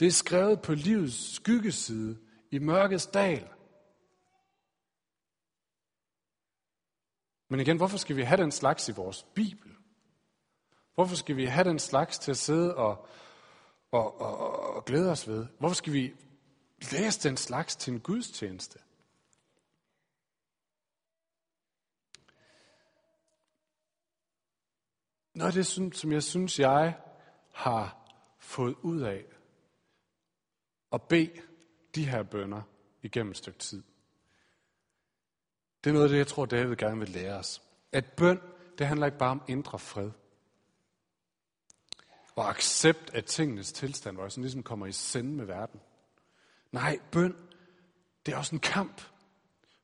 Det 0.00 0.06
er 0.06 0.12
skrevet 0.12 0.62
på 0.62 0.74
livets 0.74 1.34
skyggeside 1.34 2.18
i 2.50 2.58
mørkets 2.58 3.06
dal. 3.06 3.48
Men 7.50 7.60
igen, 7.60 7.76
hvorfor 7.76 7.98
skal 7.98 8.16
vi 8.16 8.22
have 8.22 8.42
den 8.42 8.50
slags 8.50 8.88
i 8.88 8.92
vores 8.92 9.22
Bibel? 9.22 9.70
Hvorfor 10.94 11.16
skal 11.16 11.36
vi 11.36 11.44
have 11.44 11.68
den 11.68 11.78
slags 11.78 12.18
til 12.18 12.30
at 12.30 12.36
sidde 12.36 12.76
og, 12.76 13.06
og, 13.92 14.20
og, 14.20 14.74
og 14.76 14.84
glæde 14.84 15.10
os 15.10 15.28
ved? 15.28 15.46
Hvorfor 15.58 15.74
skal 15.74 15.92
vi 15.92 16.12
Læs 16.92 17.16
den 17.16 17.36
slags 17.36 17.76
til 17.76 17.92
en 17.92 18.00
gudstjeneste? 18.00 18.78
Noget 25.34 25.56
af 25.56 25.64
det, 25.64 25.96
som 25.96 26.12
jeg 26.12 26.22
synes, 26.22 26.58
jeg 26.58 26.98
har 27.52 28.10
fået 28.38 28.74
ud 28.82 29.00
af 29.00 29.24
at 30.92 31.02
bede 31.02 31.40
de 31.94 32.08
her 32.08 32.22
bønder 32.22 32.62
igennem 33.02 33.30
et 33.30 33.36
stykke 33.36 33.58
tid, 33.58 33.82
det 35.84 35.90
er 35.90 35.94
noget 35.94 36.04
af 36.04 36.10
det, 36.10 36.18
jeg 36.18 36.26
tror, 36.26 36.46
David 36.46 36.76
gerne 36.76 36.98
vil 36.98 37.08
lære 37.08 37.34
os. 37.34 37.62
At 37.92 38.12
bøn, 38.16 38.40
det 38.78 38.86
handler 38.86 39.06
ikke 39.06 39.18
bare 39.18 39.30
om 39.30 39.42
indre 39.48 39.78
fred. 39.78 40.10
Og 42.36 42.50
accept 42.50 43.14
af 43.14 43.24
tingenes 43.24 43.72
tilstand, 43.72 44.16
hvor 44.16 44.24
jeg 44.24 44.32
sådan 44.32 44.42
ligesom 44.42 44.62
kommer 44.62 44.86
i 44.86 44.92
sende 44.92 45.30
med 45.30 45.44
verden. 45.44 45.80
Nej, 46.74 46.98
bøn, 47.12 47.36
det 48.26 48.34
er 48.34 48.38
også 48.38 48.54
en 48.54 48.60
kamp. 48.60 49.02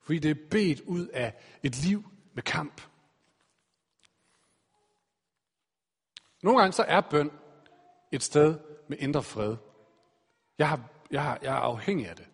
Fordi 0.03 0.19
det 0.19 0.31
er 0.31 0.49
bedt 0.51 0.81
ud 0.81 1.07
af 1.07 1.35
et 1.63 1.85
liv 1.85 2.05
med 2.35 2.43
kamp. 2.43 2.83
Nogle 6.43 6.61
gange 6.61 6.73
så 6.73 6.83
er 6.83 7.01
bøn 7.01 7.31
et 8.13 8.23
sted 8.23 8.59
med 8.89 8.99
indre 9.01 9.23
fred. 9.23 9.57
Jeg, 10.59 10.69
har, 10.69 10.81
jeg, 11.11 11.23
har, 11.23 11.39
jeg 11.43 11.53
er 11.53 11.61
afhængig 11.61 12.09
af 12.09 12.17
det. 12.17 12.29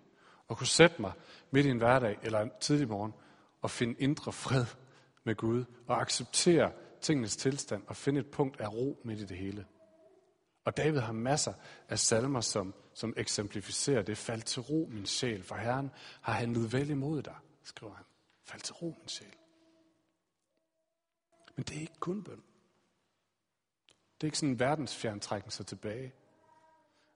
At 0.51 0.57
kunne 0.57 0.67
sætte 0.67 1.01
mig 1.01 1.13
midt 1.51 1.67
i 1.67 1.71
en 1.71 1.79
hverdag 1.79 2.19
eller 2.23 2.41
en 2.41 2.51
tidlig 2.61 2.89
morgen 2.89 3.13
og 3.63 3.71
finde 3.71 4.01
indre 4.01 4.33
fred 4.33 4.65
med 5.25 5.35
Gud 5.35 5.65
og 5.87 6.01
acceptere 6.01 6.73
tingenes 7.01 7.37
tilstand 7.37 7.83
og 7.87 7.97
finde 7.97 8.21
et 8.21 8.31
punkt 8.31 8.61
af 8.61 8.73
ro 8.73 9.01
midt 9.05 9.21
i 9.21 9.27
det 9.27 9.37
hele. 9.37 9.67
Og 10.65 10.77
David 10.77 10.99
har 10.99 11.13
masser 11.13 11.53
af 11.89 11.99
salmer, 11.99 12.41
som, 12.41 12.75
som 12.97 13.15
eksemplificerer 13.17 14.03
det. 14.03 14.19
Fald 14.19 14.43
til 14.43 14.63
ro, 14.63 14.89
min 14.91 15.07
sjæl, 15.07 15.43
for 15.43 15.55
Herren 15.55 15.91
har 16.21 16.33
handlet 16.33 16.73
vel 16.73 16.91
imod 16.91 17.23
dig, 17.23 17.35
skriver 17.63 17.95
han. 17.95 18.05
Fald 18.45 18.61
til 18.61 18.75
ro, 18.75 18.95
min 18.99 19.09
sjæl. 19.09 19.35
Men 21.57 21.65
det 21.65 21.77
er 21.77 21.81
ikke 21.81 21.99
kun 22.01 22.25
bøn. 22.25 22.43
Det 24.15 24.23
er 24.23 24.25
ikke 24.25 24.39
sådan 24.39 24.49
en 24.49 24.61
verdensfjerntrækken 24.61 25.51
sig 25.51 25.67
tilbage. 25.67 26.15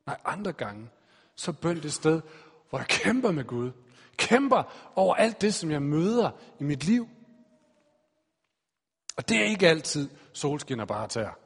Nej, 0.07 0.21
andre 0.25 0.53
gange, 0.53 0.91
så 1.35 1.53
bøn 1.53 1.83
det 1.83 1.93
sted, 1.93 2.23
hvor 2.69 2.79
jeg 2.79 2.89
kæmper 2.89 3.31
med 3.31 3.45
Gud. 3.45 3.73
Kæmper 4.17 4.93
over 4.97 5.15
alt 5.15 5.41
det, 5.41 5.55
som 5.55 5.71
jeg 5.71 5.83
møder 5.83 6.31
i 6.61 6.65
mit 6.65 6.85
liv. 6.85 7.09
Og 9.17 9.29
det 9.29 9.37
er 9.37 9.45
ikke 9.45 9.69
altid 9.69 10.11
solskin 10.33 10.81
og 10.81 10.89
bare 10.89 11.09
tær. 11.09 11.39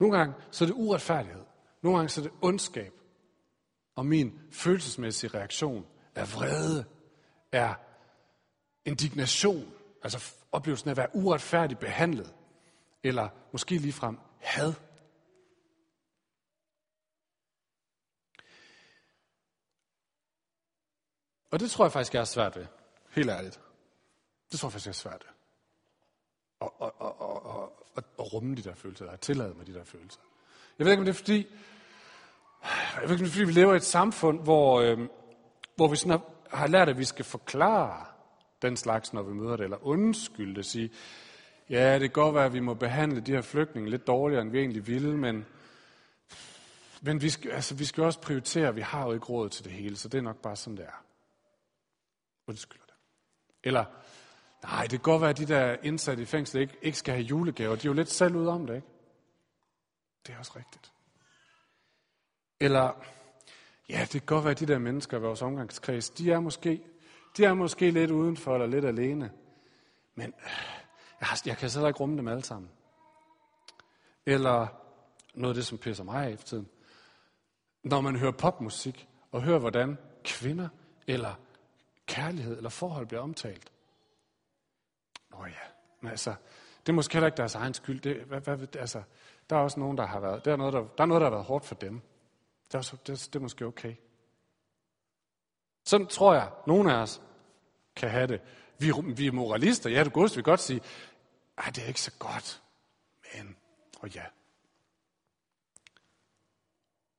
Nogle 0.00 0.18
gange 0.18 0.34
så 0.50 0.64
er 0.64 0.66
det 0.66 0.74
uretfærdighed. 0.74 1.51
Nogle 1.82 1.98
gange 1.98 2.08
så 2.08 2.20
er 2.20 2.22
det 2.22 2.32
ondskab. 2.42 2.92
Og 3.94 4.06
min 4.06 4.40
følelsesmæssige 4.50 5.30
reaktion 5.30 5.86
er 6.14 6.24
vrede, 6.24 6.84
er 7.52 7.74
indignation, 8.84 9.72
altså 10.02 10.34
oplevelsen 10.52 10.88
af 10.88 10.92
at 10.92 10.96
være 10.96 11.14
uretfærdigt 11.16 11.80
behandlet, 11.80 12.34
eller 13.02 13.28
måske 13.52 13.78
ligefrem 13.78 14.18
had. 14.40 14.74
Og 21.50 21.60
det 21.60 21.70
tror 21.70 21.84
jeg 21.84 21.92
faktisk, 21.92 22.14
jeg 22.14 22.20
er 22.20 22.24
svært 22.24 22.56
ved. 22.56 22.66
Helt 23.10 23.30
ærligt. 23.30 23.60
Det 24.52 24.60
tror 24.60 24.68
jeg 24.68 24.72
faktisk, 24.72 24.86
jeg 24.86 24.90
er 24.90 24.94
svært 25.10 25.24
ved. 25.24 25.32
Og, 26.60 26.80
og, 26.80 27.00
og, 27.00 27.20
og, 27.20 27.42
og, 27.46 28.04
og, 28.16 28.32
rumme 28.32 28.56
de 28.56 28.62
der 28.62 28.74
følelser, 28.74 29.04
eller 29.04 29.16
tillade 29.16 29.54
mig 29.54 29.66
de 29.66 29.74
der 29.74 29.84
følelser. 29.84 30.20
Jeg 30.78 30.84
ved 30.84 30.92
ikke, 30.92 31.00
om 31.00 31.04
det 31.04 31.12
er 31.12 31.18
fordi, 31.18 31.46
jeg 33.00 33.08
ved 33.08 33.10
ikke, 33.10 33.30
fordi, 33.30 33.44
vi 33.44 33.52
lever 33.52 33.72
i 33.72 33.76
et 33.76 33.84
samfund, 33.84 34.42
hvor, 34.42 34.80
øh, 34.80 34.98
hvor 35.76 35.88
vi 35.88 35.96
sådan 35.96 36.10
har, 36.10 36.56
har 36.56 36.66
lært, 36.66 36.88
at 36.88 36.98
vi 36.98 37.04
skal 37.04 37.24
forklare 37.24 38.04
den 38.62 38.76
slags, 38.76 39.12
når 39.12 39.22
vi 39.22 39.32
møder 39.32 39.56
det, 39.56 39.64
eller 39.64 39.86
undskylde 39.86 40.54
det, 40.54 40.66
sige, 40.66 40.90
ja, 41.70 41.92
det 41.92 42.00
kan 42.00 42.22
godt 42.22 42.34
være, 42.34 42.44
at 42.44 42.52
vi 42.52 42.60
må 42.60 42.74
behandle 42.74 43.20
de 43.20 43.32
her 43.32 43.40
flygtninge 43.40 43.90
lidt 43.90 44.06
dårligere, 44.06 44.42
end 44.42 44.50
vi 44.50 44.58
egentlig 44.58 44.86
ville, 44.86 45.16
men, 45.16 45.46
men 47.02 47.22
vi, 47.22 47.30
skal, 47.30 47.50
altså, 47.50 47.74
vi 47.74 47.84
skal 47.84 48.04
også 48.04 48.20
prioritere, 48.20 48.74
vi 48.74 48.80
har 48.80 49.06
jo 49.06 49.12
ikke 49.12 49.26
råd 49.26 49.48
til 49.48 49.64
det 49.64 49.72
hele, 49.72 49.96
så 49.96 50.08
det 50.08 50.18
er 50.18 50.22
nok 50.22 50.36
bare 50.42 50.56
sådan, 50.56 50.76
det 50.76 50.84
er 50.84 51.04
undskylder 52.46 52.84
det. 52.86 52.94
Eller, 53.64 53.84
nej, 54.62 54.82
det 54.82 54.90
kan 54.90 55.00
godt 55.00 55.20
være, 55.20 55.30
at 55.30 55.38
de 55.38 55.46
der 55.46 55.76
indsatte 55.82 56.22
i 56.22 56.26
fængsel 56.26 56.60
ikke, 56.60 56.76
ikke 56.82 56.98
skal 56.98 57.14
have 57.14 57.24
julegaver. 57.24 57.76
De 57.76 57.80
er 57.80 57.90
jo 57.90 57.92
lidt 57.92 58.10
selv 58.10 58.36
ud 58.36 58.46
om 58.46 58.66
det, 58.66 58.74
ikke? 58.74 58.86
Det 60.26 60.34
er 60.34 60.38
også 60.38 60.52
rigtigt. 60.56 60.91
Eller, 62.62 62.92
ja, 63.88 64.00
det 64.00 64.10
kan 64.10 64.26
godt 64.26 64.44
være, 64.44 64.50
at 64.50 64.60
de 64.60 64.66
der 64.66 64.78
mennesker 64.78 65.18
i 65.18 65.20
vores 65.20 65.42
omgangskreds, 65.42 66.10
de 66.10 66.32
er 66.32 66.40
måske, 66.40 66.82
de 67.36 67.44
er 67.44 67.54
måske 67.54 67.90
lidt 67.90 68.10
udenfor 68.10 68.54
eller 68.54 68.66
lidt 68.66 68.84
alene. 68.84 69.30
Men 70.14 70.26
øh, 70.26 70.50
jeg, 71.20 71.28
har, 71.28 71.42
jeg 71.46 71.56
kan 71.56 71.70
slet 71.70 71.88
ikke 71.88 72.00
rumme 72.00 72.16
dem 72.16 72.28
alle 72.28 72.44
sammen. 72.44 72.70
Eller 74.26 74.66
noget 75.34 75.50
af 75.50 75.54
det, 75.54 75.66
som 75.66 75.78
pisser 75.78 76.04
mig 76.04 76.26
af 76.26 76.32
i 76.32 76.36
tiden. 76.36 76.68
Når 77.82 78.00
man 78.00 78.16
hører 78.16 78.32
popmusik, 78.32 79.08
og 79.32 79.42
hører, 79.42 79.58
hvordan 79.58 79.98
kvinder 80.24 80.68
eller 81.06 81.34
kærlighed 82.06 82.56
eller 82.56 82.70
forhold 82.70 83.06
bliver 83.06 83.22
omtalt. 83.22 83.72
Nå 85.30 85.44
ja, 85.44 85.68
men 86.00 86.10
altså, 86.10 86.34
det 86.80 86.88
er 86.88 86.96
måske 86.96 87.12
heller 87.12 87.26
ikke 87.26 87.36
deres 87.36 87.54
egen 87.54 87.74
skyld. 87.74 88.00
Det, 88.00 88.16
hvad, 88.16 88.40
hvad, 88.40 88.76
altså, 88.76 89.02
der 89.50 89.56
er 89.56 89.60
også 89.60 89.80
nogen, 89.80 89.98
der 89.98 90.06
har 90.06 90.20
været, 90.20 90.44
der 90.44 90.52
er 90.52 90.56
noget, 90.56 90.72
der, 90.72 90.80
der, 90.80 91.02
er 91.02 91.06
noget, 91.06 91.20
der 91.20 91.26
har 91.26 91.36
været 91.36 91.46
hårdt 91.46 91.64
for 91.64 91.74
dem. 91.74 92.02
Det 92.72 92.74
er, 92.74 92.78
også, 92.78 92.96
det, 93.06 93.28
det 93.32 93.36
er 93.36 93.40
måske 93.40 93.66
okay. 93.66 93.94
Sådan 95.84 96.06
tror 96.06 96.34
jeg, 96.34 96.50
nogle 96.66 96.92
af 96.92 96.96
os 96.96 97.22
kan 97.96 98.10
have 98.10 98.26
det. 98.26 98.40
Vi, 98.78 98.92
vi 99.16 99.26
er 99.26 99.32
moralister. 99.32 99.90
Ja, 99.90 100.04
det 100.04 100.12
godeste 100.12 100.36
vil 100.36 100.44
godt 100.44 100.60
sige, 100.60 100.80
at 101.58 101.76
det 101.76 101.84
er 101.84 101.88
ikke 101.88 102.00
så 102.00 102.12
godt. 102.18 102.62
Men, 103.34 103.56
og 104.00 104.14
ja. 104.14 104.24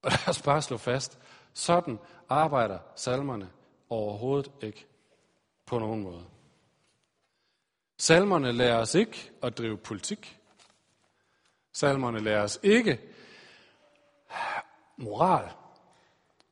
Og 0.02 0.12
lad 0.12 0.30
os 0.30 0.42
bare 0.42 0.62
slå 0.62 0.78
fast, 0.78 1.20
sådan 1.54 2.00
arbejder 2.30 2.80
salmerne 2.96 3.52
Overhovedet 3.90 4.52
ikke. 4.62 4.88
På 5.66 5.80
nogen 5.80 6.04
måde. 6.04 6.26
Salmerne 7.98 8.52
lærer 8.52 8.78
os 8.78 8.96
ikke 8.96 9.32
at 9.44 9.58
drive 9.58 9.78
politik. 9.78 10.40
Salmerne 11.74 12.20
lærer 12.20 12.44
os 12.44 12.60
ikke 12.64 13.00
moral. 15.04 15.50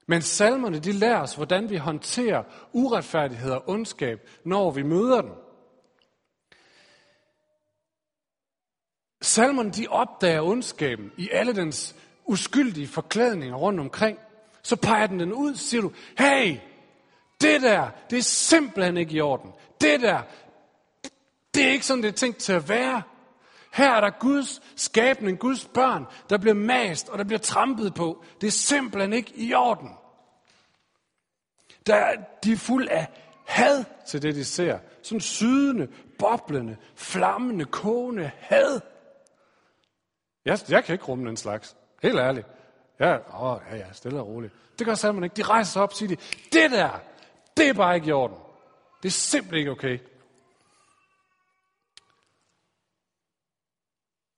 Men 0.07 0.21
salmerne, 0.21 0.79
de 0.79 0.91
lærer 0.91 1.21
os, 1.21 1.35
hvordan 1.35 1.69
vi 1.69 1.77
håndterer 1.77 2.43
uretfærdighed 2.73 3.51
og 3.51 3.63
ondskab, 3.69 4.29
når 4.45 4.71
vi 4.71 4.83
møder 4.83 5.21
den. 5.21 5.31
Salmerne, 9.21 9.71
de 9.71 9.87
opdager 9.87 10.41
ondskaben 10.41 11.11
i 11.17 11.29
alle 11.31 11.55
dens 11.55 11.95
uskyldige 12.25 12.87
forklædninger 12.87 13.57
rundt 13.57 13.79
omkring. 13.79 14.17
Så 14.63 14.75
peger 14.75 15.07
den 15.07 15.19
den 15.19 15.33
ud, 15.33 15.55
siger 15.55 15.81
du, 15.81 15.91
hey, 16.17 16.57
det 17.41 17.61
der, 17.61 17.89
det 18.09 18.17
er 18.17 18.23
simpelthen 18.23 18.97
ikke 18.97 19.13
i 19.13 19.21
orden. 19.21 19.51
Det 19.81 20.01
der, 20.01 20.21
det 21.53 21.65
er 21.65 21.71
ikke 21.71 21.85
sådan, 21.85 22.03
det 22.03 22.09
er 22.09 22.13
tænkt 22.13 22.37
til 22.37 22.53
at 22.53 22.69
være. 22.69 23.01
Her 23.73 23.91
er 23.91 24.01
der 24.01 24.09
Guds 24.09 24.61
skabning, 24.75 25.39
Guds 25.39 25.65
børn, 25.65 26.05
der 26.29 26.37
bliver 26.37 26.53
mast 26.53 27.09
og 27.09 27.17
der 27.17 27.23
bliver 27.23 27.39
trampet 27.39 27.93
på. 27.93 28.23
Det 28.41 28.47
er 28.47 28.51
simpelthen 28.51 29.13
ikke 29.13 29.33
i 29.35 29.53
orden. 29.53 29.89
Der, 31.87 32.15
de 32.43 32.51
er 32.51 32.57
fuld 32.57 32.87
af 32.87 33.07
had 33.45 33.83
til 34.07 34.21
det, 34.21 34.35
de 34.35 34.45
ser. 34.45 34.79
Sådan 35.01 35.21
sydende, 35.21 35.87
boblende, 36.19 36.77
flammende, 36.95 37.65
kogende 37.65 38.31
had. 38.39 38.81
Jeg, 40.45 40.59
jeg 40.69 40.83
kan 40.83 40.93
ikke 40.93 41.05
rumme 41.05 41.27
den 41.27 41.37
slags. 41.37 41.75
Helt 42.03 42.19
ærligt. 42.19 42.47
Ja, 42.99 43.17
åh, 43.43 43.59
ja, 43.71 43.77
ja, 43.77 43.91
stille 43.91 44.19
og 44.19 44.27
roligt. 44.27 44.53
Det 44.79 44.87
gør 44.87 45.11
man 45.11 45.23
ikke. 45.23 45.35
De 45.35 45.43
rejser 45.43 45.71
sig 45.71 45.81
op 45.81 45.89
og 45.89 45.95
siger, 45.95 46.15
de, 46.15 46.21
det 46.53 46.71
der, 46.71 46.99
det 47.57 47.69
er 47.69 47.73
bare 47.73 47.95
ikke 47.95 48.07
i 48.07 48.11
orden. 48.11 48.37
Det 49.03 49.09
er 49.09 49.13
simpelthen 49.13 49.59
ikke 49.59 49.71
okay. 49.71 49.99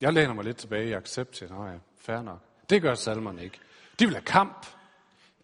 Jeg 0.04 0.14
læner 0.14 0.34
mig 0.34 0.44
lidt 0.44 0.58
tilbage 0.58 0.90
i 0.90 0.92
accept 0.92 1.32
til, 1.32 1.50
nej, 1.52 1.80
fair 1.98 2.22
nok. 2.22 2.40
Det 2.70 2.82
gør 2.82 2.96
salmerne 2.96 3.44
ikke. 3.44 3.60
De 4.00 4.06
vil 4.06 4.14
have 4.14 4.26
kamp. 4.26 4.66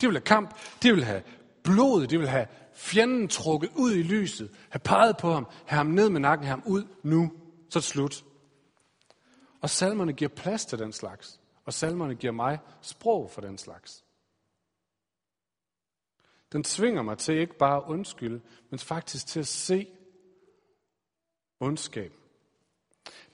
De 0.01 0.07
vil 0.07 0.15
have 0.15 0.25
kamp. 0.25 0.55
De 0.83 0.93
vil 0.93 1.03
have 1.03 1.23
blod. 1.63 2.07
De 2.07 2.19
vil 2.19 2.27
have 2.27 2.47
fjenden 2.73 3.27
trukket 3.27 3.69
ud 3.75 3.91
i 3.91 4.03
lyset. 4.03 4.55
Have 4.69 4.79
peget 4.79 5.17
på 5.17 5.31
ham. 5.31 5.47
Have 5.65 5.77
ham 5.77 5.85
ned 5.85 6.09
med 6.09 6.19
nakken. 6.19 6.47
Have 6.47 6.59
ham 6.59 6.71
ud 6.71 6.83
nu. 7.03 7.31
Så 7.69 7.79
er 7.79 7.81
det 7.81 7.83
slut. 7.83 8.25
Og 9.61 9.69
salmerne 9.69 10.13
giver 10.13 10.29
plads 10.29 10.65
til 10.65 10.79
den 10.79 10.93
slags. 10.93 11.39
Og 11.65 11.73
salmerne 11.73 12.15
giver 12.15 12.33
mig 12.33 12.59
sprog 12.81 13.31
for 13.31 13.41
den 13.41 13.57
slags. 13.57 14.03
Den 16.51 16.63
tvinger 16.63 17.01
mig 17.01 17.17
til 17.17 17.37
ikke 17.37 17.57
bare 17.57 17.77
at 17.77 17.83
undskylde, 17.87 18.41
men 18.69 18.79
faktisk 18.79 19.27
til 19.27 19.39
at 19.39 19.47
se 19.47 19.87
ondskab. 21.59 22.18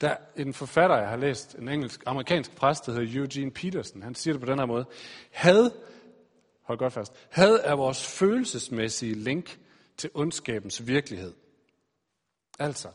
Der 0.00 0.08
er 0.08 0.16
en 0.36 0.54
forfatter, 0.54 0.96
jeg 0.96 1.08
har 1.08 1.16
læst, 1.16 1.54
en 1.54 1.68
engelsk, 1.68 2.02
amerikansk 2.06 2.56
præst, 2.56 2.86
der 2.86 2.92
hedder 2.92 3.20
Eugene 3.20 3.50
Peterson. 3.50 4.02
Han 4.02 4.14
siger 4.14 4.34
det 4.34 4.40
på 4.40 4.50
den 4.50 4.58
her 4.58 4.66
måde. 4.66 4.86
Had, 5.30 5.70
hold 6.62 6.78
godt 6.78 6.92
fast, 6.92 7.12
had 7.30 7.60
er 7.64 7.74
vores 7.74 8.18
følelsesmæssige 8.18 9.14
link 9.14 9.60
til 9.96 10.10
ondskabens 10.14 10.86
virkelighed. 10.86 11.34
Altså, 12.58 12.88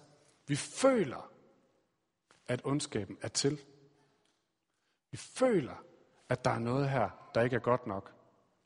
vi 0.48 0.56
føler, 0.56 1.32
at 2.48 2.62
ondskaben 2.64 3.18
er 3.22 3.28
til. 3.28 3.62
Vi 5.12 5.18
føler, 5.18 5.84
at 6.30 6.46
der 6.46 6.52
er 6.52 6.60
noget 6.60 6.90
her, 6.90 7.10
der 7.36 7.42
ikke 7.42 7.56
er 7.56 7.60
godt 7.60 7.88
nok, 7.88 8.14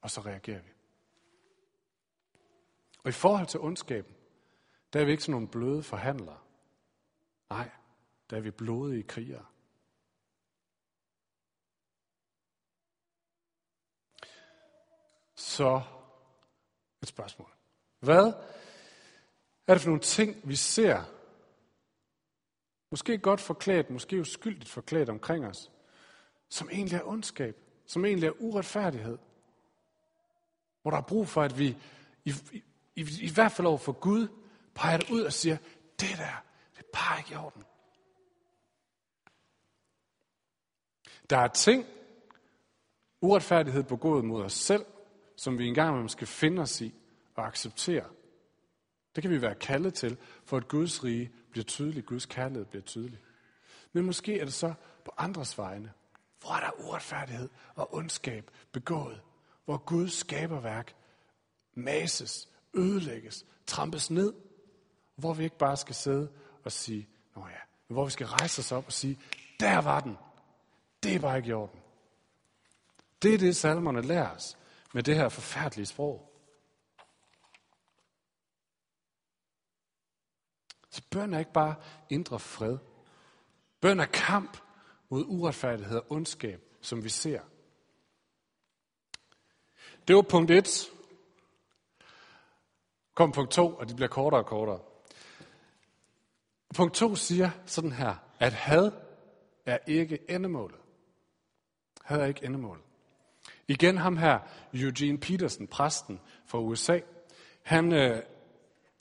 og 0.01 0.12
så 0.12 0.22
reagerer 0.22 0.62
vi. 0.62 0.69
Og 3.03 3.10
i 3.10 3.12
forhold 3.12 3.48
til 3.48 3.60
ondskaben, 3.60 4.15
der 4.93 5.01
er 5.01 5.05
vi 5.05 5.12
ikke 5.12 5.24
sådan 5.24 5.31
nogle 5.31 5.48
bløde 5.48 5.84
forhandlere. 5.84 6.38
Nej, 7.50 7.69
der 8.29 8.38
er 8.38 8.41
vi 8.41 8.51
blodige 8.51 9.03
krigere. 9.03 9.46
Så 15.36 15.82
et 17.01 17.08
spørgsmål. 17.08 17.50
Hvad 18.00 18.34
er 19.67 19.74
det 19.74 19.82
for 19.82 19.89
nogle 19.89 20.01
ting, 20.01 20.50
vi 20.50 20.55
ser? 20.55 21.03
Måske 22.91 23.17
godt 23.17 23.41
forklædt, 23.41 23.89
måske 23.89 24.20
uskyldigt 24.20 24.70
forklædt 24.70 25.10
omkring 25.10 25.46
os, 25.46 25.72
som 26.50 26.70
egentlig 26.70 26.98
er 26.98 27.08
ondskab, 27.08 27.55
som 27.86 28.05
egentlig 28.05 28.27
er 28.27 28.41
uretfærdighed. 28.41 29.17
Hvor 30.82 30.91
der 30.91 30.98
er 30.98 31.01
brug 31.01 31.27
for, 31.27 31.41
at 31.41 31.60
vi 31.60 31.77
i, 32.25 32.34
i, 32.51 32.63
i, 32.96 33.05
i 33.22 33.29
hvert 33.34 33.51
fald 33.51 33.67
over 33.67 33.77
for 33.77 33.91
Gud 33.91 34.27
peger 34.75 34.98
det 34.98 35.10
ud 35.10 35.22
og 35.22 35.34
siger, 35.34 35.58
det 36.00 36.17
der, 36.17 36.44
det 36.75 36.79
er 36.79 36.89
bare 36.94 37.20
ikke 37.20 37.34
i 37.34 37.36
orden. 37.36 37.63
Der 41.29 41.38
er 41.38 41.48
ting, 41.48 41.86
uretfærdighed 43.22 43.84
begået 43.84 44.25
mod 44.25 44.44
os 44.44 44.53
selv, 44.53 44.86
som 45.36 45.58
vi 45.58 45.67
engang 45.67 45.89
imellem 45.89 46.08
skal 46.08 46.27
finde 46.27 46.62
os 46.62 46.82
i 46.82 46.94
og 47.36 47.48
acceptere. 47.48 48.05
Det 49.15 49.22
kan 49.22 49.32
vi 49.32 49.41
være 49.41 49.55
kaldet 49.55 49.94
til, 49.94 50.17
for 50.46 50.58
at 50.58 50.67
Guds 50.67 51.03
rige 51.03 51.32
bliver 51.51 51.65
tydeligt, 51.65 52.05
Guds 52.05 52.25
kærlighed 52.25 52.65
bliver 52.65 52.84
tydelig. 52.84 53.20
Men 53.94 54.05
måske 54.05 54.39
er 54.39 54.46
det 54.46 54.53
så 54.53 54.74
på 55.05 55.12
andres 55.17 55.58
vegne, 55.58 55.94
hvor 56.39 56.51
er 56.55 56.60
der 56.60 56.86
uretfærdighed 56.86 57.50
og 57.75 57.94
ondskab 57.94 58.51
begået, 58.72 59.22
hvor 59.65 59.77
Guds 59.77 60.13
skaberværk 60.13 60.96
mases, 61.74 62.50
ødelægges, 62.74 63.46
trampes 63.65 64.12
ned, 64.12 64.34
hvor 65.15 65.34
vi 65.34 65.44
ikke 65.44 65.58
bare 65.58 65.77
skal 65.77 65.96
sidde 65.96 66.30
og 66.63 66.71
sige, 66.71 67.08
nå 67.36 67.41
ja, 67.47 67.60
men 67.88 67.93
hvor 67.93 68.06
vi 68.06 68.12
skal 68.12 68.28
rejse 68.28 68.60
os 68.60 68.71
op 68.71 68.86
og 68.86 68.93
sige, 68.93 69.19
der 69.60 69.82
var 69.82 69.99
den, 69.99 70.17
det 71.06 71.15
er 71.15 71.20
bare 71.20 71.38
ikke 71.38 71.50
i 71.50 71.54
orden. 71.54 71.80
Det 73.22 73.34
er 73.34 73.38
det, 73.38 73.56
salmerne 73.56 74.02
lærer 74.02 74.36
os 74.36 74.58
med 74.94 75.04
det 75.04 75.15
her 75.15 75.30
forfærdelige 75.30 75.86
sprog. 75.86 76.32
Så 80.89 81.02
bøn 81.12 81.34
er 81.34 81.39
ikke 81.39 81.54
bare 81.54 81.76
indre 82.10 82.39
fred. 82.39 82.78
Bøn 83.82 84.00
er 84.00 84.06
kamp 84.06 84.58
mod 85.10 85.26
uretfærdighed 85.28 85.98
og 85.98 86.12
ondskab, 86.12 86.62
som 86.82 87.04
vi 87.04 87.10
ser. 87.10 87.41
Det 90.08 90.15
var 90.15 90.22
punkt 90.22 90.52
1. 90.52 90.91
Kom 93.13 93.32
punkt 93.32 93.52
2, 93.52 93.76
og 93.76 93.89
de 93.89 93.96
bliver 93.96 94.10
kortere 94.10 94.41
og 94.41 94.46
kortere. 94.46 94.80
Punkt 96.76 96.96
2 96.96 97.15
siger 97.15 97.52
sådan 97.65 97.91
her, 97.91 98.15
at 98.39 98.54
had 98.54 98.91
er 99.65 99.78
ikke 99.88 100.32
endemålet 100.32 100.85
havde 102.06 102.28
ikke 102.28 102.46
endemål. 102.46 102.82
Igen 103.68 103.98
ham 103.98 104.18
her, 104.18 104.39
Eugene 104.74 105.18
Peterson, 105.18 105.68
præsten 105.68 106.20
fra 106.46 106.60
USA, 106.60 107.00
han, 107.63 107.94
øh, 107.94 108.22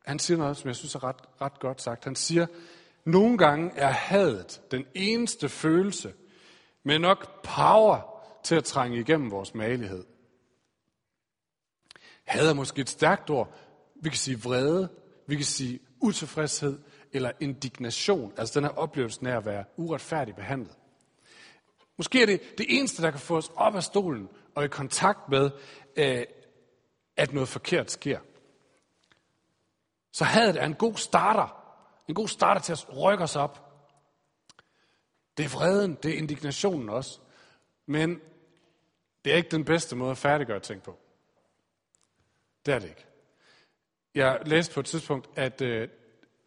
han 0.05 0.19
siger 0.19 0.38
noget, 0.38 0.57
som 0.57 0.69
jeg 0.69 0.77
synes 0.77 0.95
er 0.95 1.05
ret, 1.05 1.40
ret 1.40 1.61
godt 1.61 1.83
sagt. 1.83 2.05
Han 2.05 2.14
siger, 2.14 2.47
nogle 3.05 3.38
gange 3.38 3.71
er 3.77 3.90
hadet 3.90 4.62
den 4.71 4.85
eneste 4.95 5.49
følelse, 5.49 6.12
med 6.83 6.99
nok 6.99 7.43
power 7.45 8.23
til 8.43 8.55
at 8.55 8.64
trænge 8.64 9.01
igennem 9.01 9.31
vores 9.31 9.55
malighed. 9.55 10.05
Had 12.25 12.49
er 12.49 12.55
måske 12.55 12.81
et 12.81 12.88
stærkt 12.88 13.31
ord. 13.31 13.55
Vi 14.03 14.09
kan 14.09 14.19
sige 14.19 14.40
vrede, 14.43 14.88
vi 15.27 15.37
kan 15.37 15.45
sige 15.45 15.81
utilfredshed 16.01 16.79
eller 17.12 17.33
indignation, 17.40 18.33
altså 18.37 18.61
den 18.61 18.69
her 18.69 18.77
oplevelse 18.79 19.31
af 19.31 19.37
at 19.37 19.45
være 19.45 19.64
uretfærdigt 19.77 20.37
behandlet. 20.37 20.77
Måske 21.96 22.22
er 22.22 22.26
det 22.26 22.59
det 22.59 22.66
eneste, 22.68 23.02
der 23.02 23.11
kan 23.11 23.20
få 23.20 23.37
os 23.37 23.50
op 23.57 23.74
af 23.74 23.83
stolen 23.83 24.28
og 24.54 24.64
i 24.64 24.68
kontakt 24.68 25.28
med, 25.28 25.50
øh, 25.96 26.24
at 27.16 27.33
noget 27.33 27.48
forkert 27.48 27.90
sker. 27.90 28.20
Så 30.12 30.24
hadet 30.24 30.57
er 30.57 30.66
en 30.66 30.74
god 30.74 30.94
starter. 30.94 31.64
En 32.09 32.14
god 32.14 32.28
starter 32.28 32.61
til 32.61 32.72
at 32.72 32.96
rykke 32.96 33.24
os 33.24 33.37
op. 33.37 33.61
Det 35.37 35.44
er 35.44 35.48
vreden, 35.48 35.94
det 36.02 36.14
er 36.14 36.18
indignationen 36.18 36.88
også. 36.88 37.20
Men 37.87 38.20
det 39.24 39.33
er 39.33 39.37
ikke 39.37 39.50
den 39.50 39.64
bedste 39.64 39.96
måde 39.96 40.11
at 40.11 40.18
færdiggøre 40.18 40.61
ting 40.61 40.83
på. 40.83 40.98
Det 42.66 42.74
er 42.74 42.78
det 42.78 42.88
ikke. 42.88 43.07
Jeg 44.14 44.40
læste 44.46 44.74
på 44.74 44.80
et 44.80 44.87
tidspunkt, 44.87 45.30
at, 45.37 45.61
øh, 45.61 45.88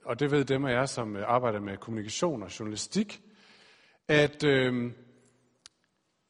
og 0.05 0.19
det 0.19 0.31
ved 0.31 0.45
dem 0.45 0.65
af 0.65 0.71
jer, 0.73 0.85
som 0.85 1.15
øh, 1.15 1.23
arbejder 1.27 1.59
med 1.59 1.77
kommunikation 1.77 2.43
og 2.43 2.59
journalistik, 2.59 3.21
at 4.07 4.43
øh, 4.43 4.91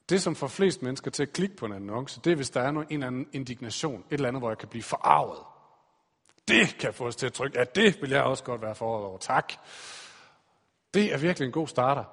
det, 0.09 0.21
som 0.21 0.35
får 0.35 0.47
flest 0.47 0.81
mennesker 0.81 1.11
til 1.11 1.23
at 1.23 1.33
klikke 1.33 1.55
på 1.55 1.65
en 1.65 1.73
annonce, 1.73 2.21
det 2.23 2.31
er, 2.31 2.35
hvis 2.35 2.49
der 2.49 2.61
er 2.61 2.69
en 2.69 2.85
eller 2.89 3.07
anden 3.07 3.27
indignation, 3.33 3.99
et 3.99 4.13
eller 4.13 4.27
andet, 4.27 4.41
hvor 4.41 4.49
jeg 4.49 4.57
kan 4.57 4.69
blive 4.69 4.83
forarvet. 4.83 5.39
Det 6.47 6.77
kan 6.79 6.93
få 6.93 7.07
os 7.07 7.15
til 7.15 7.25
at 7.25 7.33
trykke, 7.33 7.59
at 7.59 7.75
det 7.75 8.01
vil 8.01 8.09
jeg 8.09 8.23
også 8.23 8.43
godt 8.43 8.61
være 8.61 8.75
forarvet 8.75 9.05
over. 9.05 9.17
Tak. 9.17 9.53
Det 10.93 11.13
er 11.13 11.17
virkelig 11.17 11.45
en 11.45 11.51
god 11.51 11.67
starter. 11.67 12.03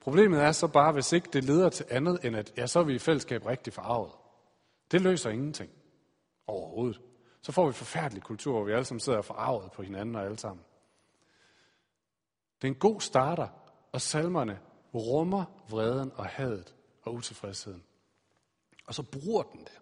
Problemet 0.00 0.42
er 0.42 0.52
så 0.52 0.68
bare, 0.68 0.92
hvis 0.92 1.12
ikke 1.12 1.28
det 1.32 1.44
leder 1.44 1.68
til 1.68 1.86
andet, 1.90 2.24
end 2.24 2.36
at 2.36 2.52
ja, 2.56 2.66
så 2.66 2.78
er 2.78 2.84
vi 2.84 2.94
i 2.94 2.98
fællesskab 2.98 3.46
rigtig 3.46 3.72
forarvet. 3.72 4.12
Det 4.90 5.00
løser 5.00 5.30
ingenting. 5.30 5.70
Overhovedet. 6.46 7.00
Så 7.42 7.52
får 7.52 7.64
vi 7.64 7.68
en 7.68 7.74
forfærdelig 7.74 8.22
kultur, 8.22 8.52
hvor 8.52 8.64
vi 8.64 8.72
alle 8.72 8.84
sammen 8.84 9.00
sidder 9.00 9.22
forarvet 9.22 9.72
på 9.72 9.82
hinanden 9.82 10.16
og 10.16 10.24
alle 10.24 10.38
sammen. 10.38 10.64
Det 12.62 12.68
er 12.68 12.72
en 12.72 12.78
god 12.78 13.00
starter, 13.00 13.48
og 13.92 14.00
salmerne 14.00 14.58
rummer 14.94 15.44
vreden 15.70 16.12
og 16.14 16.26
hadet 16.26 16.74
og 17.02 17.14
utilfredsheden. 17.14 17.84
Og 18.86 18.94
så 18.94 19.02
bruger 19.02 19.42
den 19.42 19.60
det. 19.60 19.78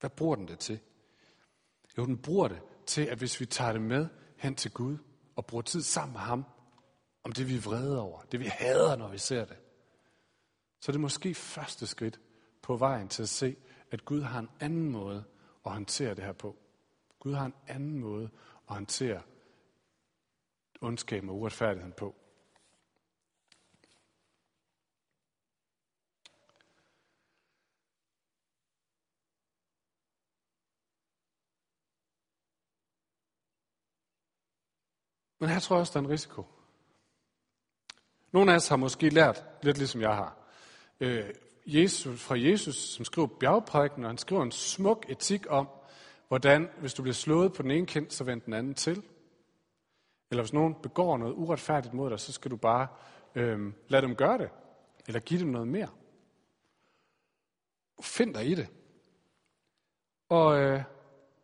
Hvad 0.00 0.10
bruger 0.10 0.36
den 0.36 0.48
det 0.48 0.58
til? 0.58 0.80
Jo, 1.98 2.06
den 2.06 2.18
bruger 2.18 2.48
det 2.48 2.60
til, 2.86 3.02
at 3.02 3.18
hvis 3.18 3.40
vi 3.40 3.46
tager 3.46 3.72
det 3.72 3.82
med 3.82 4.08
hen 4.36 4.54
til 4.54 4.70
Gud 4.70 4.98
og 5.36 5.46
bruger 5.46 5.62
tid 5.62 5.82
sammen 5.82 6.12
med 6.12 6.20
ham, 6.20 6.44
om 7.22 7.32
det 7.32 7.48
vi 7.48 7.56
er 7.56 7.60
vrede 7.60 8.00
over, 8.00 8.22
det 8.22 8.40
vi 8.40 8.46
hader, 8.46 8.96
når 8.96 9.08
vi 9.08 9.18
ser 9.18 9.44
det, 9.44 9.56
så 10.80 10.90
er 10.90 10.92
det 10.92 11.00
måske 11.00 11.34
første 11.34 11.86
skridt 11.86 12.20
på 12.62 12.76
vejen 12.76 13.08
til 13.08 13.22
at 13.22 13.28
se, 13.28 13.56
at 13.90 14.04
Gud 14.04 14.22
har 14.22 14.38
en 14.38 14.50
anden 14.60 14.90
måde 14.90 15.24
at 15.66 15.72
håndtere 15.72 16.14
det 16.14 16.24
her 16.24 16.32
på. 16.32 16.56
Gud 17.18 17.34
har 17.34 17.46
en 17.46 17.54
anden 17.66 17.98
måde 17.98 18.30
at 18.68 18.74
håndtere 18.74 19.22
ondskaben 20.80 21.28
og 21.28 21.36
uretfærdigheden 21.36 21.92
på. 21.92 22.14
Men 35.42 35.50
her 35.50 35.60
tror 35.60 35.76
jeg 35.76 35.80
også, 35.80 35.92
der 35.92 36.00
er 36.00 36.04
en 36.04 36.10
risiko. 36.10 36.44
Nogle 38.32 38.52
af 38.52 38.56
os 38.56 38.68
har 38.68 38.76
måske 38.76 39.08
lært, 39.08 39.44
lidt 39.62 39.78
ligesom 39.78 40.00
jeg 40.00 40.14
har, 40.14 40.36
øh, 41.00 41.30
Jesus, 41.66 42.20
fra 42.20 42.40
Jesus, 42.40 42.76
som 42.76 43.04
skriver 43.04 43.26
bjergprædiken, 43.26 44.04
og 44.04 44.10
han 44.10 44.18
skriver 44.18 44.42
en 44.42 44.52
smuk 44.52 45.06
etik 45.08 45.46
om, 45.48 45.68
hvordan, 46.28 46.70
hvis 46.80 46.94
du 46.94 47.02
bliver 47.02 47.14
slået 47.14 47.52
på 47.52 47.62
den 47.62 47.70
ene 47.70 47.86
kind, 47.86 48.10
så 48.10 48.24
vend 48.24 48.40
den 48.40 48.52
anden 48.52 48.74
til. 48.74 49.02
Eller 50.30 50.42
hvis 50.42 50.52
nogen 50.52 50.74
begår 50.82 51.16
noget 51.16 51.34
uretfærdigt 51.34 51.94
mod 51.94 52.10
dig, 52.10 52.20
så 52.20 52.32
skal 52.32 52.50
du 52.50 52.56
bare 52.56 52.86
øh, 53.34 53.72
lade 53.88 54.02
dem 54.02 54.16
gøre 54.16 54.38
det. 54.38 54.50
Eller 55.06 55.20
give 55.20 55.40
dem 55.40 55.48
noget 55.48 55.68
mere. 55.68 55.88
Find 58.02 58.34
dig 58.34 58.46
i 58.46 58.54
det. 58.54 58.68
Og 60.28 60.60
øh, 60.60 60.82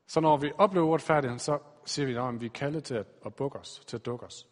så 0.07 0.21
når 0.21 0.37
vi 0.37 0.53
oplever 0.59 0.87
uretfærdigheden, 0.87 1.39
så 1.39 1.59
siger 1.89 2.07
vi, 2.07 2.15
at 2.15 2.41
vi 2.41 2.47
er 2.47 2.51
kaldet 2.51 2.85
til 2.85 2.95
at, 2.95 3.07
at 3.27 3.35
bukke 3.35 3.59
os, 3.59 3.83
til 3.87 3.97
at 3.97 4.07
dukke 4.07 4.27
os. 4.27 4.47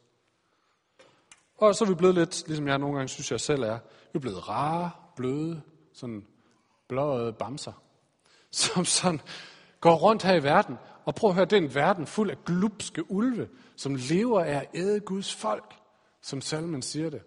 Og 1.57 1.75
så 1.75 1.85
er 1.85 1.88
vi 1.88 1.94
blevet 1.94 2.14
lidt, 2.14 2.46
ligesom 2.46 2.68
jeg 2.68 2.79
nogle 2.79 2.96
gange 2.96 3.09
synes, 3.09 3.31
jeg 3.31 3.40
selv 3.40 3.62
er, 3.62 3.79
vi 4.12 4.16
er 4.16 4.18
blevet 4.18 4.49
rare, 4.49 4.90
bløde, 5.16 5.62
sådan 5.92 6.27
blåede 6.88 7.33
bamser, 7.33 7.72
som 8.51 8.85
sådan 8.85 9.20
går 9.81 9.94
rundt 9.94 10.22
her 10.22 10.35
i 10.35 10.42
verden. 10.42 10.77
Og 11.05 11.14
prøv 11.14 11.31
at 11.31 11.35
høre, 11.35 11.44
det 11.44 11.53
er 11.59 11.62
en 11.62 11.75
verden 11.75 12.07
fuld 12.07 12.31
af 12.31 12.44
glupske 12.44 13.11
ulve, 13.11 13.49
som 13.77 13.94
lever 13.94 14.40
af 14.40 14.55
at 14.55 14.68
æde 14.75 15.01
Guds 15.01 15.35
folk, 15.35 15.75
som 16.20 16.40
salmen 16.40 16.83
siger 16.83 17.11
det. 17.11 17.22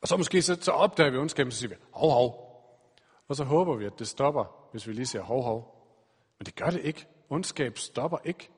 Og 0.00 0.08
så 0.08 0.16
måske 0.16 0.42
så, 0.42 0.58
så 0.60 0.70
opdager 0.70 1.10
vi 1.10 1.18
ondskaben, 1.18 1.52
så 1.52 1.58
siger 1.58 1.68
vi, 1.68 1.76
hov, 1.92 2.10
hov. 2.10 2.46
Og 3.28 3.36
så 3.36 3.44
håber 3.44 3.76
vi, 3.76 3.84
at 3.84 3.98
det 3.98 4.08
stopper, 4.08 4.68
hvis 4.70 4.86
vi 4.86 4.92
lige 4.92 5.06
siger 5.06 5.22
hov, 5.22 5.42
hov. 5.42 5.75
Men 6.38 6.46
det 6.46 6.54
gør 6.54 6.70
det 6.70 6.80
ikke. 6.80 7.06
Ondskab 7.28 7.78
stopper 7.78 8.18
ikke. 8.24 8.50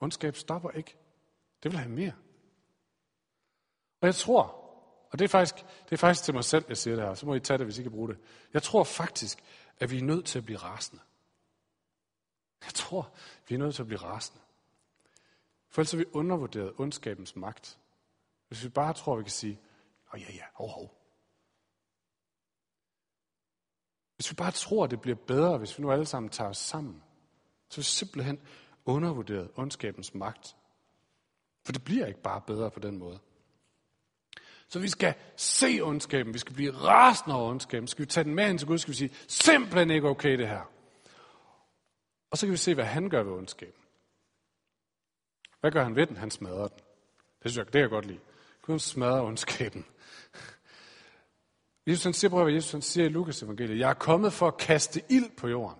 Ondskab 0.00 0.36
stopper 0.36 0.70
ikke. 0.70 0.96
Det 1.62 1.70
vil 1.72 1.78
have 1.78 1.90
mere. 1.90 2.12
Og 4.00 4.06
jeg 4.06 4.14
tror, 4.14 4.42
og 5.10 5.18
det 5.18 5.24
er, 5.24 5.28
faktisk, 5.28 5.54
det 5.54 5.92
er 5.92 5.96
faktisk 5.96 6.24
til 6.24 6.34
mig 6.34 6.44
selv, 6.44 6.64
jeg 6.68 6.76
siger 6.76 6.96
det 6.96 7.04
her, 7.04 7.14
så 7.14 7.26
må 7.26 7.34
I 7.34 7.40
tage 7.40 7.58
det, 7.58 7.66
hvis 7.66 7.78
I 7.78 7.82
kan 7.82 7.90
bruge 7.90 8.08
det. 8.08 8.18
Jeg 8.54 8.62
tror 8.62 8.84
faktisk, 8.84 9.44
at 9.78 9.90
vi 9.90 9.98
er 9.98 10.02
nødt 10.02 10.26
til 10.26 10.38
at 10.38 10.44
blive 10.44 10.58
rasende. 10.58 11.02
Jeg 12.64 12.74
tror, 12.74 13.12
vi 13.48 13.54
er 13.54 13.58
nødt 13.58 13.74
til 13.74 13.82
at 13.82 13.86
blive 13.86 14.00
rasende. 14.00 14.40
For 15.68 15.80
ellers 15.80 15.92
har 15.92 15.98
vi 15.98 16.04
undervurderet 16.12 16.72
ondskabens 16.78 17.36
magt. 17.36 17.78
Hvis 18.48 18.64
vi 18.64 18.68
bare 18.68 18.92
tror, 18.92 19.16
vi 19.16 19.22
kan 19.22 19.30
sige, 19.30 19.60
åh 20.14 20.20
ja, 20.20 20.32
ja, 20.32 20.42
hov, 20.54 20.68
hov. 20.68 21.05
Hvis 24.16 24.30
vi 24.30 24.34
bare 24.34 24.50
tror, 24.50 24.84
at 24.84 24.90
det 24.90 25.00
bliver 25.00 25.16
bedre, 25.26 25.58
hvis 25.58 25.78
vi 25.78 25.82
nu 25.82 25.92
alle 25.92 26.06
sammen 26.06 26.30
tager 26.30 26.50
os 26.50 26.58
sammen, 26.58 27.02
så 27.70 27.80
er 27.80 27.82
vi 27.82 27.84
simpelthen 27.84 28.40
undervurderet 28.84 29.50
ondskabens 29.56 30.14
magt. 30.14 30.56
For 31.64 31.72
det 31.72 31.84
bliver 31.84 32.06
ikke 32.06 32.22
bare 32.22 32.40
bedre 32.46 32.70
på 32.70 32.80
den 32.80 32.98
måde. 32.98 33.18
Så 34.68 34.78
vi 34.78 34.88
skal 34.88 35.14
se 35.36 35.80
ondskaben, 35.82 36.34
vi 36.34 36.38
skal 36.38 36.54
blive 36.54 36.72
rasende 36.72 37.36
over 37.36 37.50
ondskaben, 37.50 37.88
skal 37.88 38.02
vi 38.02 38.06
tage 38.06 38.24
den 38.24 38.34
med 38.34 38.50
ind 38.50 38.58
til 38.58 38.68
Gud, 38.68 38.78
skal 38.78 38.92
vi 38.92 38.96
sige, 38.96 39.14
simpelthen 39.28 39.90
ikke 39.90 40.08
okay 40.08 40.38
det 40.38 40.48
her. 40.48 40.70
Og 42.30 42.38
så 42.38 42.46
kan 42.46 42.52
vi 42.52 42.56
se, 42.56 42.74
hvad 42.74 42.84
han 42.84 43.10
gør 43.10 43.22
ved 43.22 43.32
ondskaben. 43.32 43.82
Hvad 45.60 45.70
gør 45.70 45.82
han 45.82 45.96
ved 45.96 46.06
den? 46.06 46.16
Han 46.16 46.30
smadrer 46.30 46.68
den. 46.68 46.78
Det 47.42 47.50
synes 47.50 47.56
jeg, 47.56 47.64
det 47.64 47.72
kan 47.72 47.80
jeg 47.80 47.90
godt 47.90 48.06
lide. 48.06 48.20
Gud 48.62 48.78
smadrer 48.78 49.22
ondskaben. 49.22 49.86
Jesus 51.86 52.04
han 52.04 52.12
siger, 52.12 52.30
prøv 52.30 52.42
hvad 52.42 52.52
Jesus 52.52 52.72
han 52.72 52.82
siger 52.82 53.04
i 53.04 53.08
Lukas 53.08 53.42
evangeliet. 53.42 53.78
Jeg 53.78 53.90
er 53.90 53.94
kommet 53.94 54.32
for 54.32 54.46
at 54.48 54.56
kaste 54.56 55.02
ild 55.08 55.30
på 55.36 55.48
jorden. 55.48 55.78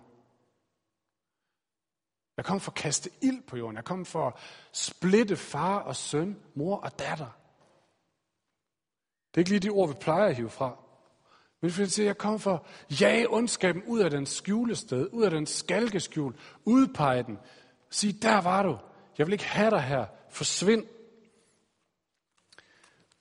Jeg 2.37 2.43
er 2.43 2.47
kommet 2.47 2.61
for 2.61 2.71
at 2.71 2.75
kaste 2.75 3.09
ild 3.21 3.41
på 3.47 3.57
jorden. 3.57 3.75
Jeg 3.75 3.81
er 3.81 3.85
kommet 3.85 4.07
for 4.07 4.27
at 4.27 4.33
splitte 4.71 5.35
far 5.35 5.79
og 5.79 5.95
søn, 5.95 6.39
mor 6.55 6.77
og 6.77 6.99
datter. 6.99 7.37
Det 9.31 9.37
er 9.37 9.39
ikke 9.39 9.49
lige 9.49 9.59
de 9.59 9.69
ord, 9.69 9.89
vi 9.89 9.95
plejer 10.01 10.25
at 10.25 10.35
hive 10.35 10.49
fra. 10.49 10.77
Men 11.61 11.71
fordi 11.71 11.89
siger, 11.89 12.05
jeg 12.05 12.17
kommer 12.17 12.37
for 12.37 12.53
at 12.53 13.01
jage 13.01 13.33
ondskaben 13.33 13.83
ud 13.83 13.99
af 13.99 14.09
den 14.09 14.25
skjulested, 14.25 15.09
ud 15.11 15.23
af 15.23 15.31
den 15.31 15.45
skalkeskjul, 15.45 16.35
udpege 16.65 17.23
den. 17.23 17.39
Sig, 17.89 18.21
der 18.21 18.41
var 18.41 18.63
du. 18.63 18.77
Jeg 19.17 19.27
vil 19.27 19.33
ikke 19.33 19.45
have 19.45 19.71
dig 19.71 19.81
her. 19.81 20.05
Forsvind. 20.29 20.85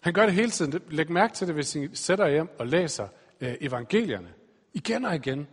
Han 0.00 0.12
gør 0.12 0.26
det 0.26 0.34
hele 0.34 0.50
tiden. 0.50 0.82
Læg 0.88 1.10
mærke 1.10 1.34
til 1.34 1.46
det, 1.46 1.54
hvis 1.54 1.76
I 1.76 1.94
sætter 1.94 2.28
hjem 2.28 2.48
og 2.58 2.66
læser 2.66 3.08
øh, 3.40 3.54
evangelierne. 3.60 4.34
Igen 4.74 5.04
og 5.04 5.14
igen. 5.14 5.46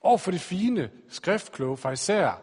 Og 0.00 0.20
for 0.20 0.30
de 0.30 0.38
fine, 0.38 0.90
skriftkloge 1.08 1.76
fariserer, 1.76 2.42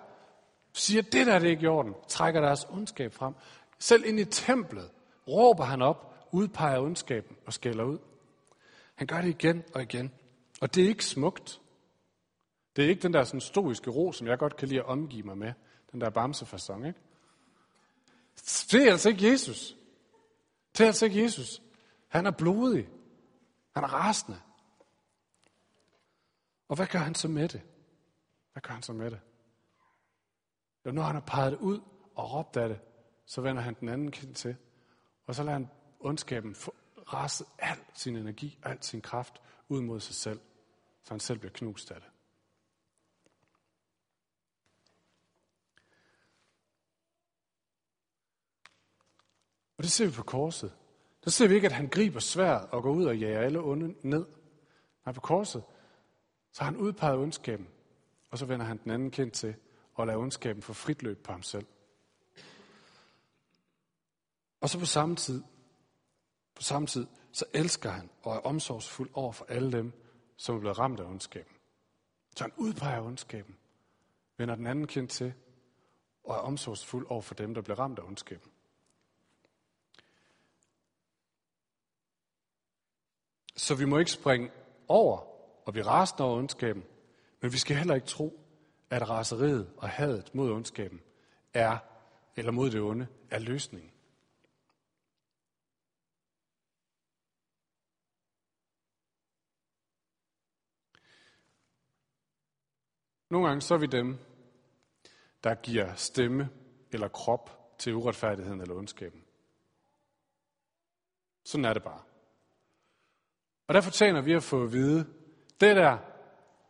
siger, 0.74 1.02
det 1.02 1.28
der 1.28 1.40
det 1.40 1.48
er 1.48 1.52
ikke 1.52 1.64
i 1.64 1.68
orden, 1.68 1.94
trækker 2.08 2.42
deres 2.42 2.66
ondskab 2.70 3.14
frem. 3.14 3.34
Selv 3.80 4.06
ind 4.06 4.20
i 4.20 4.26
templet 4.26 4.90
råber 5.28 5.64
han 5.64 5.82
op, 5.82 6.28
udpeger 6.32 6.80
ondskaben 6.80 7.38
og 7.46 7.54
skælder 7.54 7.84
ud. 7.84 7.98
Han 8.96 9.08
gør 9.08 9.22
det 9.22 9.30
igen 9.30 9.64
og 9.74 9.82
igen. 9.82 10.12
Og 10.62 10.76
det 10.76 10.84
er 10.84 10.88
ikke 10.88 11.06
smukt. 11.06 11.62
Det 12.76 12.86
er 12.86 12.90
ikke 12.90 13.02
den 13.02 13.14
der 13.14 13.24
sådan 13.24 13.42
stoiske 13.42 13.90
ro, 13.90 14.12
som 14.12 14.28
jeg 14.28 14.38
godt 14.38 14.56
kan 14.58 14.68
lide 14.68 14.80
at 14.80 14.86
omgive 14.86 15.24
mig 15.24 15.38
med. 15.38 15.54
Den 15.92 16.02
der 16.02 16.10
bamsefasong, 16.10 16.88
ikke? 16.88 17.00
Det 18.72 18.88
er 18.88 18.92
altså 18.92 19.10
ikke 19.10 19.32
Jesus. 19.32 19.76
Det 20.78 20.82
er 20.82 20.88
altså 20.88 21.06
ikke 21.06 21.24
Jesus. 21.24 21.62
Han 22.08 22.26
er 22.26 22.32
blodig. 22.32 22.90
Han 23.74 23.84
er 23.84 23.88
rasende. 23.88 24.42
Og 26.68 26.76
hvad 26.76 26.88
gør 26.88 27.00
han 27.00 27.16
så 27.16 27.28
med 27.28 27.50
det? 27.50 27.62
Hvad 28.52 28.62
gør 28.62 28.74
han 28.74 28.84
så 28.84 28.94
med 28.94 29.12
det? 29.12 29.20
Jo, 30.86 30.92
når 30.92 31.02
han 31.02 31.16
har 31.16 31.22
peget 31.22 31.52
det 31.52 31.60
ud 31.60 31.82
og 32.16 32.34
råbt 32.34 32.58
af 32.58 32.70
det, 32.70 32.80
så 33.26 33.42
vender 33.42 33.62
han 33.62 33.76
den 33.80 33.90
anden 33.90 34.12
kind 34.12 34.36
til. 34.36 34.56
Og 35.28 35.36
så 35.36 35.44
lader 35.44 35.54
han 35.54 35.70
ondskaben 36.00 36.56
rase 37.14 37.46
al 37.60 37.78
sin 37.94 38.16
energi, 38.16 38.60
al 38.64 38.84
sin 38.84 39.02
kraft 39.02 39.42
ud 39.70 39.82
mod 39.82 40.00
sig 40.00 40.16
selv, 40.16 40.40
så 41.04 41.14
han 41.14 41.20
selv 41.20 41.40
bliver 41.40 41.54
knust 41.54 41.92
af 41.92 42.02
det. 42.02 42.10
Og 49.78 49.84
det 49.84 49.92
ser 49.92 50.06
vi 50.06 50.12
på 50.12 50.24
korset. 50.24 50.74
Der 51.24 51.30
ser 51.30 51.48
vi 51.48 51.56
ikke, 51.56 51.68
at 51.68 51.74
han 51.74 51.88
griber 51.88 52.20
sværd 52.20 52.70
og 52.72 52.84
går 52.84 52.92
ud 52.92 53.06
og 53.06 53.18
jager 53.18 53.40
alle 53.40 53.60
onde 53.60 53.96
ned. 54.02 54.26
Nej, 55.06 55.14
på 55.14 55.22
korset, 55.22 55.64
så 56.52 56.64
har 56.64 56.72
han 56.72 56.80
udpeget 56.80 57.18
ondskaben, 57.18 57.68
og 58.30 58.38
så 58.38 58.46
vender 58.46 58.66
han 58.66 58.78
den 58.84 58.92
anden 58.92 59.12
kendt 59.12 59.34
til 59.34 59.56
og 59.94 60.08
lader 60.08 60.20
ondskaben 60.20 60.62
få 60.62 60.74
frit 60.74 61.04
løb 61.04 61.24
på 61.24 61.32
ham 61.32 61.44
selv. 61.44 61.66
Og 64.62 64.70
så 64.70 64.80
på 64.80 64.86
samme 64.86 65.16
tid, 65.16 65.44
på 66.56 66.62
samme 66.62 66.88
tid, 66.88 67.08
så 67.32 67.46
elsker 67.54 67.90
han 67.90 68.10
og 68.24 68.36
er 68.36 68.40
omsorgsfuld 68.40 69.10
over 69.14 69.32
for 69.32 69.46
alle 69.50 69.72
dem, 69.72 69.94
som 70.38 70.56
er 70.56 70.60
blevet 70.60 70.80
ramt 70.80 71.00
af 71.00 71.06
ondskaben. 71.06 71.56
Så 72.36 72.44
han 72.44 72.54
udpeger 72.58 73.02
ondskaben, 73.02 73.56
vender 74.38 74.56
den 74.56 74.68
anden 74.68 74.88
kendt 74.88 75.12
til, 75.12 75.34
og 76.24 76.36
er 76.36 76.40
omsorgsfuld 76.40 77.08
over 77.10 77.22
for 77.22 77.36
dem, 77.36 77.54
der 77.54 77.62
bliver 77.62 77.80
ramt 77.80 78.00
af 78.00 78.04
ondskaben. 78.04 78.52
Så 83.56 83.76
vi 83.76 83.86
må 83.86 83.98
ikke 83.98 84.12
springe 84.12 84.52
over 84.88 85.18
og 85.68 85.74
blive 85.74 85.86
rasende 85.86 86.24
over 86.24 86.38
ondskaben, 86.38 86.84
men 87.42 87.52
vi 87.52 87.58
skal 87.58 87.78
heller 87.78 87.96
ikke 87.96 88.08
tro, 88.08 88.40
at 88.90 89.10
raseriet 89.10 89.74
og 89.78 89.90
hadet 89.90 90.36
mod 90.36 90.52
ondskaben 90.52 91.02
er, 91.54 91.78
eller 92.36 92.52
mod 92.52 92.72
det 92.72 92.82
onde, 92.82 93.08
er 93.30 93.40
løsningen. 93.40 93.92
Nogle 103.30 103.48
gange 103.48 103.62
så 103.62 103.74
er 103.74 103.78
vi 103.78 103.86
dem, 103.86 104.18
der 105.44 105.56
giver 105.56 105.96
stemme 105.96 106.50
eller 106.92 107.08
krop 107.08 107.76
til 107.80 107.96
uretfærdigheden 107.96 108.62
eller 108.62 108.76
ondskaben. 108.76 109.24
Sådan 111.44 111.66
er 111.66 111.74
det 111.74 111.84
bare. 111.84 112.15
Og 113.68 113.74
der 113.74 113.82
fortjener 113.82 114.22
vi 114.22 114.34
at 114.34 114.44
få 114.44 114.64
at 114.64 114.74
vide, 114.74 115.06
det 115.62 115.76
der, 115.76 115.98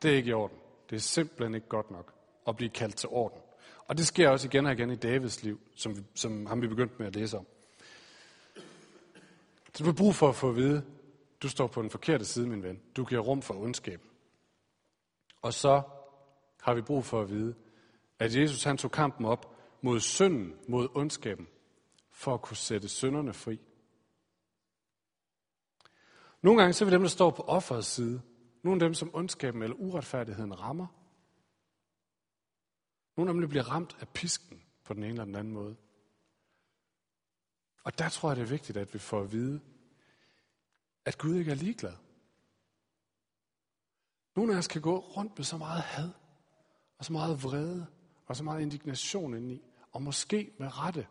det 0.01 0.11
er 0.11 0.15
ikke 0.15 0.29
i 0.29 0.33
orden. 0.33 0.57
Det 0.89 0.95
er 0.95 0.99
simpelthen 0.99 1.55
ikke 1.55 1.67
godt 1.67 1.91
nok 1.91 2.13
at 2.47 2.55
blive 2.55 2.69
kaldt 2.69 2.95
til 2.95 3.09
orden. 3.09 3.41
Og 3.87 3.97
det 3.97 4.07
sker 4.07 4.29
også 4.29 4.47
igen 4.47 4.65
og 4.65 4.73
igen 4.73 4.89
i 4.89 4.95
Davids 4.95 5.43
liv, 5.43 5.59
som, 5.75 5.97
vi, 5.97 6.03
som 6.15 6.45
ham 6.45 6.61
vi 6.61 6.67
begyndte 6.67 6.95
med 6.97 7.07
at 7.07 7.15
læse 7.15 7.37
om. 7.37 7.45
Så 9.73 9.83
du 9.83 9.85
har 9.85 9.93
brug 9.93 10.15
for 10.15 10.29
at 10.29 10.35
få 10.35 10.49
at 10.49 10.55
vide, 10.55 10.83
du 11.43 11.49
står 11.49 11.67
på 11.67 11.81
den 11.81 11.89
forkerte 11.89 12.25
side, 12.25 12.47
min 12.47 12.63
ven. 12.63 12.81
Du 12.95 13.05
giver 13.05 13.21
rum 13.21 13.41
for 13.41 13.53
ondskab. 13.53 14.01
Og 15.41 15.53
så 15.53 15.81
har 16.61 16.73
vi 16.73 16.81
brug 16.81 17.05
for 17.05 17.21
at 17.21 17.29
vide, 17.29 17.55
at 18.19 18.35
Jesus 18.35 18.63
han 18.63 18.77
tog 18.77 18.91
kampen 18.91 19.25
op 19.25 19.55
mod 19.81 19.99
synden, 19.99 20.53
mod 20.67 20.87
ondskaben, 20.93 21.47
for 22.11 22.33
at 22.33 22.41
kunne 22.41 22.57
sætte 22.57 22.87
synderne 22.87 23.33
fri. 23.33 23.59
Nogle 26.45 26.61
gange 26.61 26.73
så 26.73 26.83
er 26.83 26.89
vi 26.89 26.93
dem, 26.93 27.01
der 27.01 27.09
står 27.09 27.31
på 27.31 27.41
offerets 27.41 27.87
side. 27.87 28.21
Nogle 28.63 28.75
af 28.75 28.87
dem, 28.87 28.93
som 28.93 29.09
ondskaben 29.13 29.63
eller 29.63 29.75
uretfærdigheden 29.75 30.59
rammer. 30.59 30.87
Nogle 33.17 33.31
af 33.31 33.33
dem 33.33 33.49
bliver 33.49 33.71
ramt 33.71 33.97
af 33.99 34.09
pisken 34.09 34.61
på 34.83 34.93
den 34.93 35.03
ene 35.03 35.11
eller 35.11 35.25
den 35.25 35.35
anden 35.35 35.53
måde. 35.53 35.75
Og 37.83 37.97
der 37.97 38.09
tror 38.09 38.29
jeg, 38.29 38.35
det 38.35 38.43
er 38.43 38.47
vigtigt, 38.47 38.77
at 38.77 38.93
vi 38.93 38.99
får 38.99 39.21
at 39.21 39.31
vide, 39.31 39.61
at 41.05 41.17
Gud 41.17 41.35
ikke 41.35 41.51
er 41.51 41.55
ligeglad. 41.55 41.95
Nogle 44.35 44.53
af 44.53 44.57
os 44.57 44.67
kan 44.67 44.81
gå 44.81 44.99
rundt 44.99 45.37
med 45.37 45.45
så 45.45 45.57
meget 45.57 45.81
had, 45.81 46.09
og 46.97 47.05
så 47.05 47.13
meget 47.13 47.43
vrede, 47.43 47.87
og 48.25 48.35
så 48.35 48.43
meget 48.43 48.61
indignation 48.61 49.33
indeni, 49.33 49.61
og 49.91 50.01
måske 50.01 50.51
med 50.59 50.77
rette, 50.77 51.07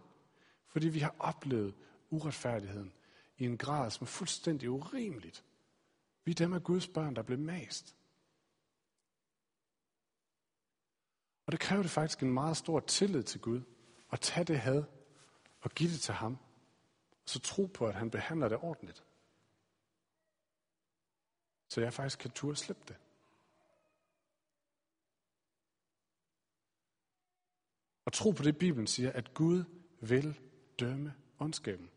fordi 0.67 0.89
vi 0.89 0.99
har 0.99 1.15
oplevet 1.19 1.75
uretfærdigheden 2.11 2.93
i 3.39 3.45
en 3.45 3.59
grad, 3.59 3.91
som 3.91 4.05
er 4.05 4.09
fuldstændig 4.09 4.71
urimeligt. 4.71 5.45
Vi 6.25 6.31
er 6.31 6.35
dem 6.35 6.53
af 6.53 6.63
Guds 6.63 6.89
børn, 6.89 7.17
der 7.17 7.23
blev 7.23 7.39
mast. 7.39 7.97
Og 11.47 11.53
det 11.53 11.61
kræver 11.61 11.83
det 11.83 11.91
faktisk 11.91 12.23
en 12.23 12.33
meget 12.33 12.57
stor 12.57 12.81
tillid 12.81 13.23
til 13.23 13.41
Gud, 13.41 13.63
at 14.13 14.21
tage 14.21 14.45
det 14.45 14.61
had 14.61 14.85
og 15.61 15.71
give 15.71 15.91
det 15.91 16.01
til 16.01 16.15
ham, 16.15 16.39
og 17.13 17.29
så 17.29 17.41
tro 17.41 17.67
på, 17.67 17.87
at 17.87 17.95
han 17.95 18.11
behandler 18.11 18.49
det 18.49 18.59
ordentligt. 18.59 19.05
Så 21.69 21.81
jeg 21.81 21.93
faktisk 21.93 22.19
kan 22.19 22.31
turde 22.31 22.57
slippe 22.57 22.83
det. 22.89 22.97
Og 28.05 28.13
tro 28.13 28.31
på 28.31 28.43
det, 28.43 28.59
Bibelen 28.59 28.87
siger, 28.87 29.13
at 29.13 29.35
Gud 29.35 29.65
vil 30.01 30.41
dømme 30.79 31.15
ondskaben. 31.39 31.91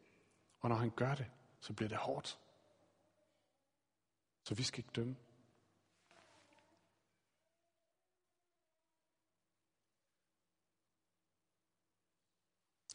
Og 0.59 0.69
når 0.69 0.75
han 0.75 0.89
gør 0.89 1.15
det, 1.15 1.25
så 1.61 1.73
bliver 1.73 1.89
det 1.89 1.97
hårdt. 1.97 2.39
Så 4.43 4.55
vi 4.55 4.63
skal 4.63 4.79
ikke 4.79 4.91
dømme. 4.95 5.15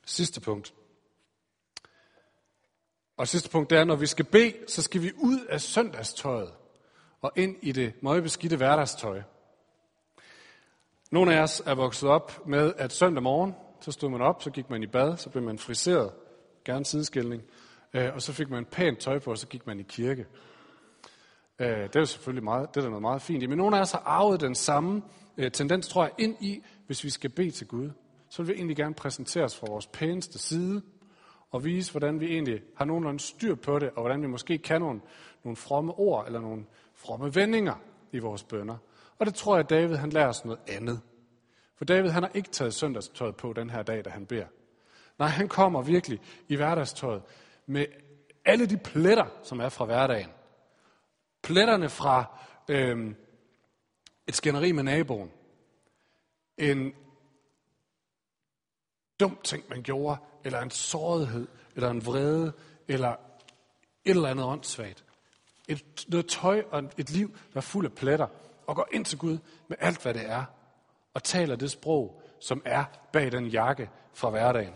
Sidste 0.07 0.41
punkt. 0.41 0.75
Og 3.17 3.29
sidste 3.29 3.51
punkt, 3.51 3.71
det 3.71 3.79
er, 3.79 3.85
når 3.85 3.97
vi 3.97 4.07
skal 4.07 4.25
bede, 4.25 4.65
så 4.69 4.83
skal 4.83 5.03
vi 5.03 5.13
ud 5.17 5.47
af 5.47 5.61
søndagstøjet 5.61 6.55
og 7.21 7.33
ind 7.37 7.57
i 7.63 7.73
det 7.73 8.03
møgbeskidte 8.03 8.57
hverdagstøj. 8.57 9.23
Nogle 11.11 11.35
af 11.35 11.43
os 11.43 11.61
er 11.61 11.75
vokset 11.75 12.09
op 12.09 12.47
med, 12.47 12.75
at 12.77 12.93
søndag 12.93 13.23
morgen, 13.23 13.55
så 13.81 13.93
stod 13.93 14.11
man 14.11 14.21
op, 14.21 14.43
så 14.43 14.51
gik 14.51 14.71
man 14.71 14.83
i 14.83 14.87
bad, 14.87 15.17
så 15.17 15.31
blev 15.31 15.43
man 15.43 15.59
friseret, 15.59 16.15
gerne 16.65 16.85
sideskældning, 16.85 17.43
øh, 17.95 18.15
og 18.15 18.23
så 18.23 18.33
fik 18.33 18.51
man 18.51 18.65
pænt 18.65 18.99
tøj 18.99 19.19
på, 19.19 19.31
og 19.31 19.39
så 19.39 19.47
gik 19.47 19.67
man 19.67 19.81
i 19.81 19.83
kirke. 19.83 20.27
Øh, 21.59 21.69
det 21.69 21.97
er 21.97 22.01
jo 22.01 22.07
selvfølgelig 22.07 22.45
meget, 22.45 22.69
det 22.69 22.77
er 22.77 22.81
der 22.81 22.89
noget 22.89 23.03
meget 23.03 23.23
fint 23.23 23.43
i. 23.43 23.47
Men 23.47 23.59
nogle 23.59 23.77
af 23.77 23.81
os 23.81 23.93
har 23.93 24.03
arvet 24.07 24.41
den 24.41 24.55
samme 24.55 25.03
øh, 25.39 25.51
tendens, 25.51 25.89
tror 25.89 26.03
jeg, 26.03 26.13
ind 26.19 26.37
i, 26.41 26.63
hvis 26.87 27.05
vi 27.05 27.11
skal 27.11 27.31
bede 27.31 27.51
til 27.51 27.67
Gud. 27.67 27.91
Så 28.29 28.43
vil 28.43 28.49
vi 28.49 28.59
egentlig 28.59 28.77
gerne 28.77 28.95
præsentere 28.95 29.45
os 29.45 29.57
fra 29.57 29.67
vores 29.71 29.87
pæneste 29.87 30.39
side, 30.39 30.83
og 31.51 31.65
vise, 31.65 31.91
hvordan 31.91 32.21
vi 32.21 32.27
egentlig 32.27 32.63
har 32.77 32.85
nogenlunde 32.85 33.21
styr 33.21 33.55
på 33.55 33.79
det, 33.79 33.91
og 33.91 34.01
hvordan 34.03 34.23
vi 34.23 34.27
måske 34.27 34.59
kan 34.59 34.81
nogle, 34.81 35.01
nogle 35.45 35.57
fromme 35.57 35.93
ord, 35.93 36.27
eller 36.27 36.41
nogle 36.41 36.65
fromme 36.95 37.35
vendinger 37.35 37.75
i 38.13 38.19
vores 38.19 38.45
bønder. 38.45 38.77
Og 39.19 39.27
det 39.27 39.35
tror 39.35 39.57
jeg, 39.57 39.65
at 39.65 39.71
David 39.71 39.97
han 39.97 40.11
lærer 40.11 40.29
os 40.29 40.45
noget 40.45 40.61
andet. 40.69 41.01
For 41.77 41.85
David 41.85 42.11
han 42.11 42.23
har 42.23 42.31
ikke 42.35 42.49
taget 42.49 42.75
søndagstøjet 42.75 43.37
på 43.37 43.53
den 43.53 43.71
her 43.71 43.83
dag, 43.83 44.05
da 44.05 44.11
han 44.11 44.27
beder. 44.27 44.47
Nej, 45.19 45.29
han 45.29 45.49
kommer 45.49 45.83
virkelig 45.83 46.21
i 46.49 46.57
hverdagstøjet 46.57 47.23
med 47.67 47.87
alle 48.45 48.67
de 48.67 48.77
pletter, 48.77 49.27
som 49.43 49.61
er 49.61 49.69
fra 49.69 49.85
hverdagen. 49.85 50.31
Pletterne 51.43 51.89
fra 51.89 52.39
øh, 52.69 53.15
et 54.27 54.35
skænderi 54.35 54.73
med 54.73 54.83
naboen. 54.83 55.31
En 56.59 56.93
dum 59.21 59.39
ting, 59.45 59.65
man 59.69 59.83
gjorde, 59.83 60.17
eller 60.45 60.61
en 60.61 60.71
sårighed, 60.71 61.49
eller 61.77 61.91
en 61.91 62.07
vrede, 62.07 62.53
eller 62.89 63.11
et 64.05 64.11
eller 64.11 64.29
andet 64.29 64.47
åndssvagt. 64.47 65.05
Et, 65.69 66.05
noget 66.09 66.27
tøj 66.27 66.65
og 66.71 66.85
et 66.99 67.11
liv, 67.11 67.37
der 67.53 67.57
er 67.57 67.61
fuld 67.61 67.87
af 67.87 67.93
pletter, 67.93 68.27
og 68.67 68.77
går 68.77 68.89
ind 68.93 69.05
til 69.05 69.19
Gud 69.19 69.39
med 69.69 69.77
alt, 69.81 70.03
hvad 70.03 70.15
det 70.15 70.31
er, 70.31 70.45
og 71.15 71.23
taler 71.23 71.57
det 71.57 71.71
sprog, 71.71 72.23
som 72.41 72.63
er 72.65 72.85
bag 73.13 73.33
den 73.33 73.47
jakke 73.47 73.91
fra 74.15 74.31
hverdagen. 74.31 74.75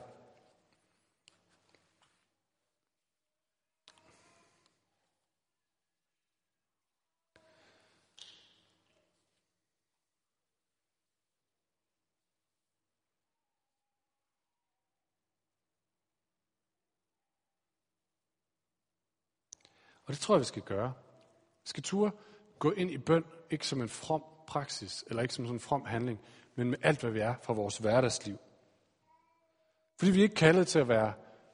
Og 20.06 20.12
det 20.12 20.18
tror 20.18 20.34
jeg, 20.34 20.40
vi 20.40 20.44
skal 20.44 20.62
gøre. 20.62 20.92
Vi 21.62 21.68
skal 21.68 21.82
turde 21.82 22.12
gå 22.58 22.70
ind 22.70 22.90
i 22.90 22.98
bøn, 22.98 23.24
ikke 23.50 23.66
som 23.66 23.82
en 23.82 23.88
from 23.88 24.22
praksis, 24.46 25.04
eller 25.06 25.22
ikke 25.22 25.34
som 25.34 25.44
sådan 25.44 25.56
en 25.56 25.60
from 25.60 25.84
handling, 25.84 26.20
men 26.56 26.70
med 26.70 26.78
alt, 26.82 27.00
hvad 27.00 27.10
vi 27.10 27.20
er 27.20 27.34
fra 27.42 27.52
vores 27.52 27.78
hverdagsliv. 27.78 28.36
Fordi 29.98 30.10
vi 30.10 30.18
er 30.18 30.22
ikke 30.22 30.34
kaldet 30.34 30.66
til 30.66 30.78
at 30.78 30.88
være 30.88 31.12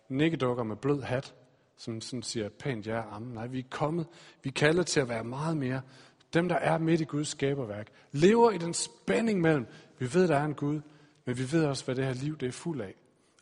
nikkedukker 0.08 0.64
med 0.64 0.76
blød 0.76 1.02
hat, 1.02 1.34
som 1.76 2.00
sådan 2.00 2.22
siger 2.22 2.48
pænt 2.48 2.86
ja 2.86 3.00
og 3.00 3.22
Nej, 3.22 3.46
vi 3.46 3.58
er 3.58 3.68
kommet. 3.70 4.06
Vi 4.42 4.48
er 4.48 4.54
kaldet 4.54 4.86
til 4.86 5.00
at 5.00 5.08
være 5.08 5.24
meget 5.24 5.56
mere 5.56 5.82
dem, 6.34 6.48
der 6.48 6.56
er 6.56 6.78
midt 6.78 7.00
i 7.00 7.04
Guds 7.04 7.28
skaberværk. 7.28 7.88
Lever 8.12 8.50
i 8.50 8.58
den 8.58 8.74
spænding 8.74 9.40
mellem, 9.40 9.66
vi 9.98 10.14
ved, 10.14 10.28
der 10.28 10.36
er 10.36 10.44
en 10.44 10.54
Gud, 10.54 10.80
men 11.24 11.38
vi 11.38 11.52
ved 11.52 11.64
også, 11.64 11.84
hvad 11.84 11.94
det 11.94 12.04
her 12.04 12.14
liv 12.14 12.38
det 12.38 12.48
er 12.48 12.52
fuld 12.52 12.80
af. 12.80 12.94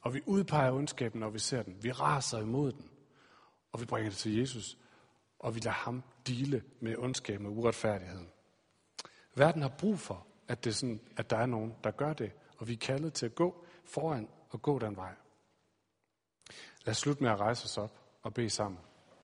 Og 0.02 0.14
vi 0.14 0.20
udpeger 0.26 0.72
ondskaben, 0.72 1.20
når 1.20 1.30
vi 1.30 1.38
ser 1.38 1.62
den. 1.62 1.76
Vi 1.80 1.92
raser 1.92 2.38
imod 2.38 2.72
den. 2.72 2.90
Og 3.72 3.80
vi 3.80 3.86
bringer 3.86 4.10
det 4.10 4.18
til 4.18 4.38
Jesus 4.38 4.78
og 5.40 5.54
vi 5.54 5.60
lader 5.60 5.70
ham 5.70 6.02
dele 6.26 6.64
med 6.80 6.96
ondskab 6.96 7.40
og 7.44 7.56
uretfærdigheden. 7.56 8.30
Verden 9.34 9.62
har 9.62 9.68
brug 9.78 9.98
for, 9.98 10.26
at, 10.48 10.64
det 10.64 10.70
er 10.70 10.74
sådan, 10.74 11.00
at 11.16 11.30
der 11.30 11.36
er 11.36 11.46
nogen, 11.46 11.74
der 11.84 11.90
gør 11.90 12.12
det, 12.12 12.32
og 12.58 12.68
vi 12.68 12.72
er 12.72 12.78
kaldet 12.78 13.12
til 13.12 13.26
at 13.26 13.34
gå 13.34 13.64
foran 13.84 14.28
og 14.50 14.62
gå 14.62 14.78
den 14.78 14.96
vej. 14.96 15.14
Lad 16.84 16.90
os 16.90 16.96
slutte 16.96 17.22
med 17.22 17.30
at 17.30 17.40
rejse 17.40 17.64
os 17.64 17.78
op 17.78 18.00
og 18.22 18.34
bede 18.34 18.50
sammen. 18.50 18.80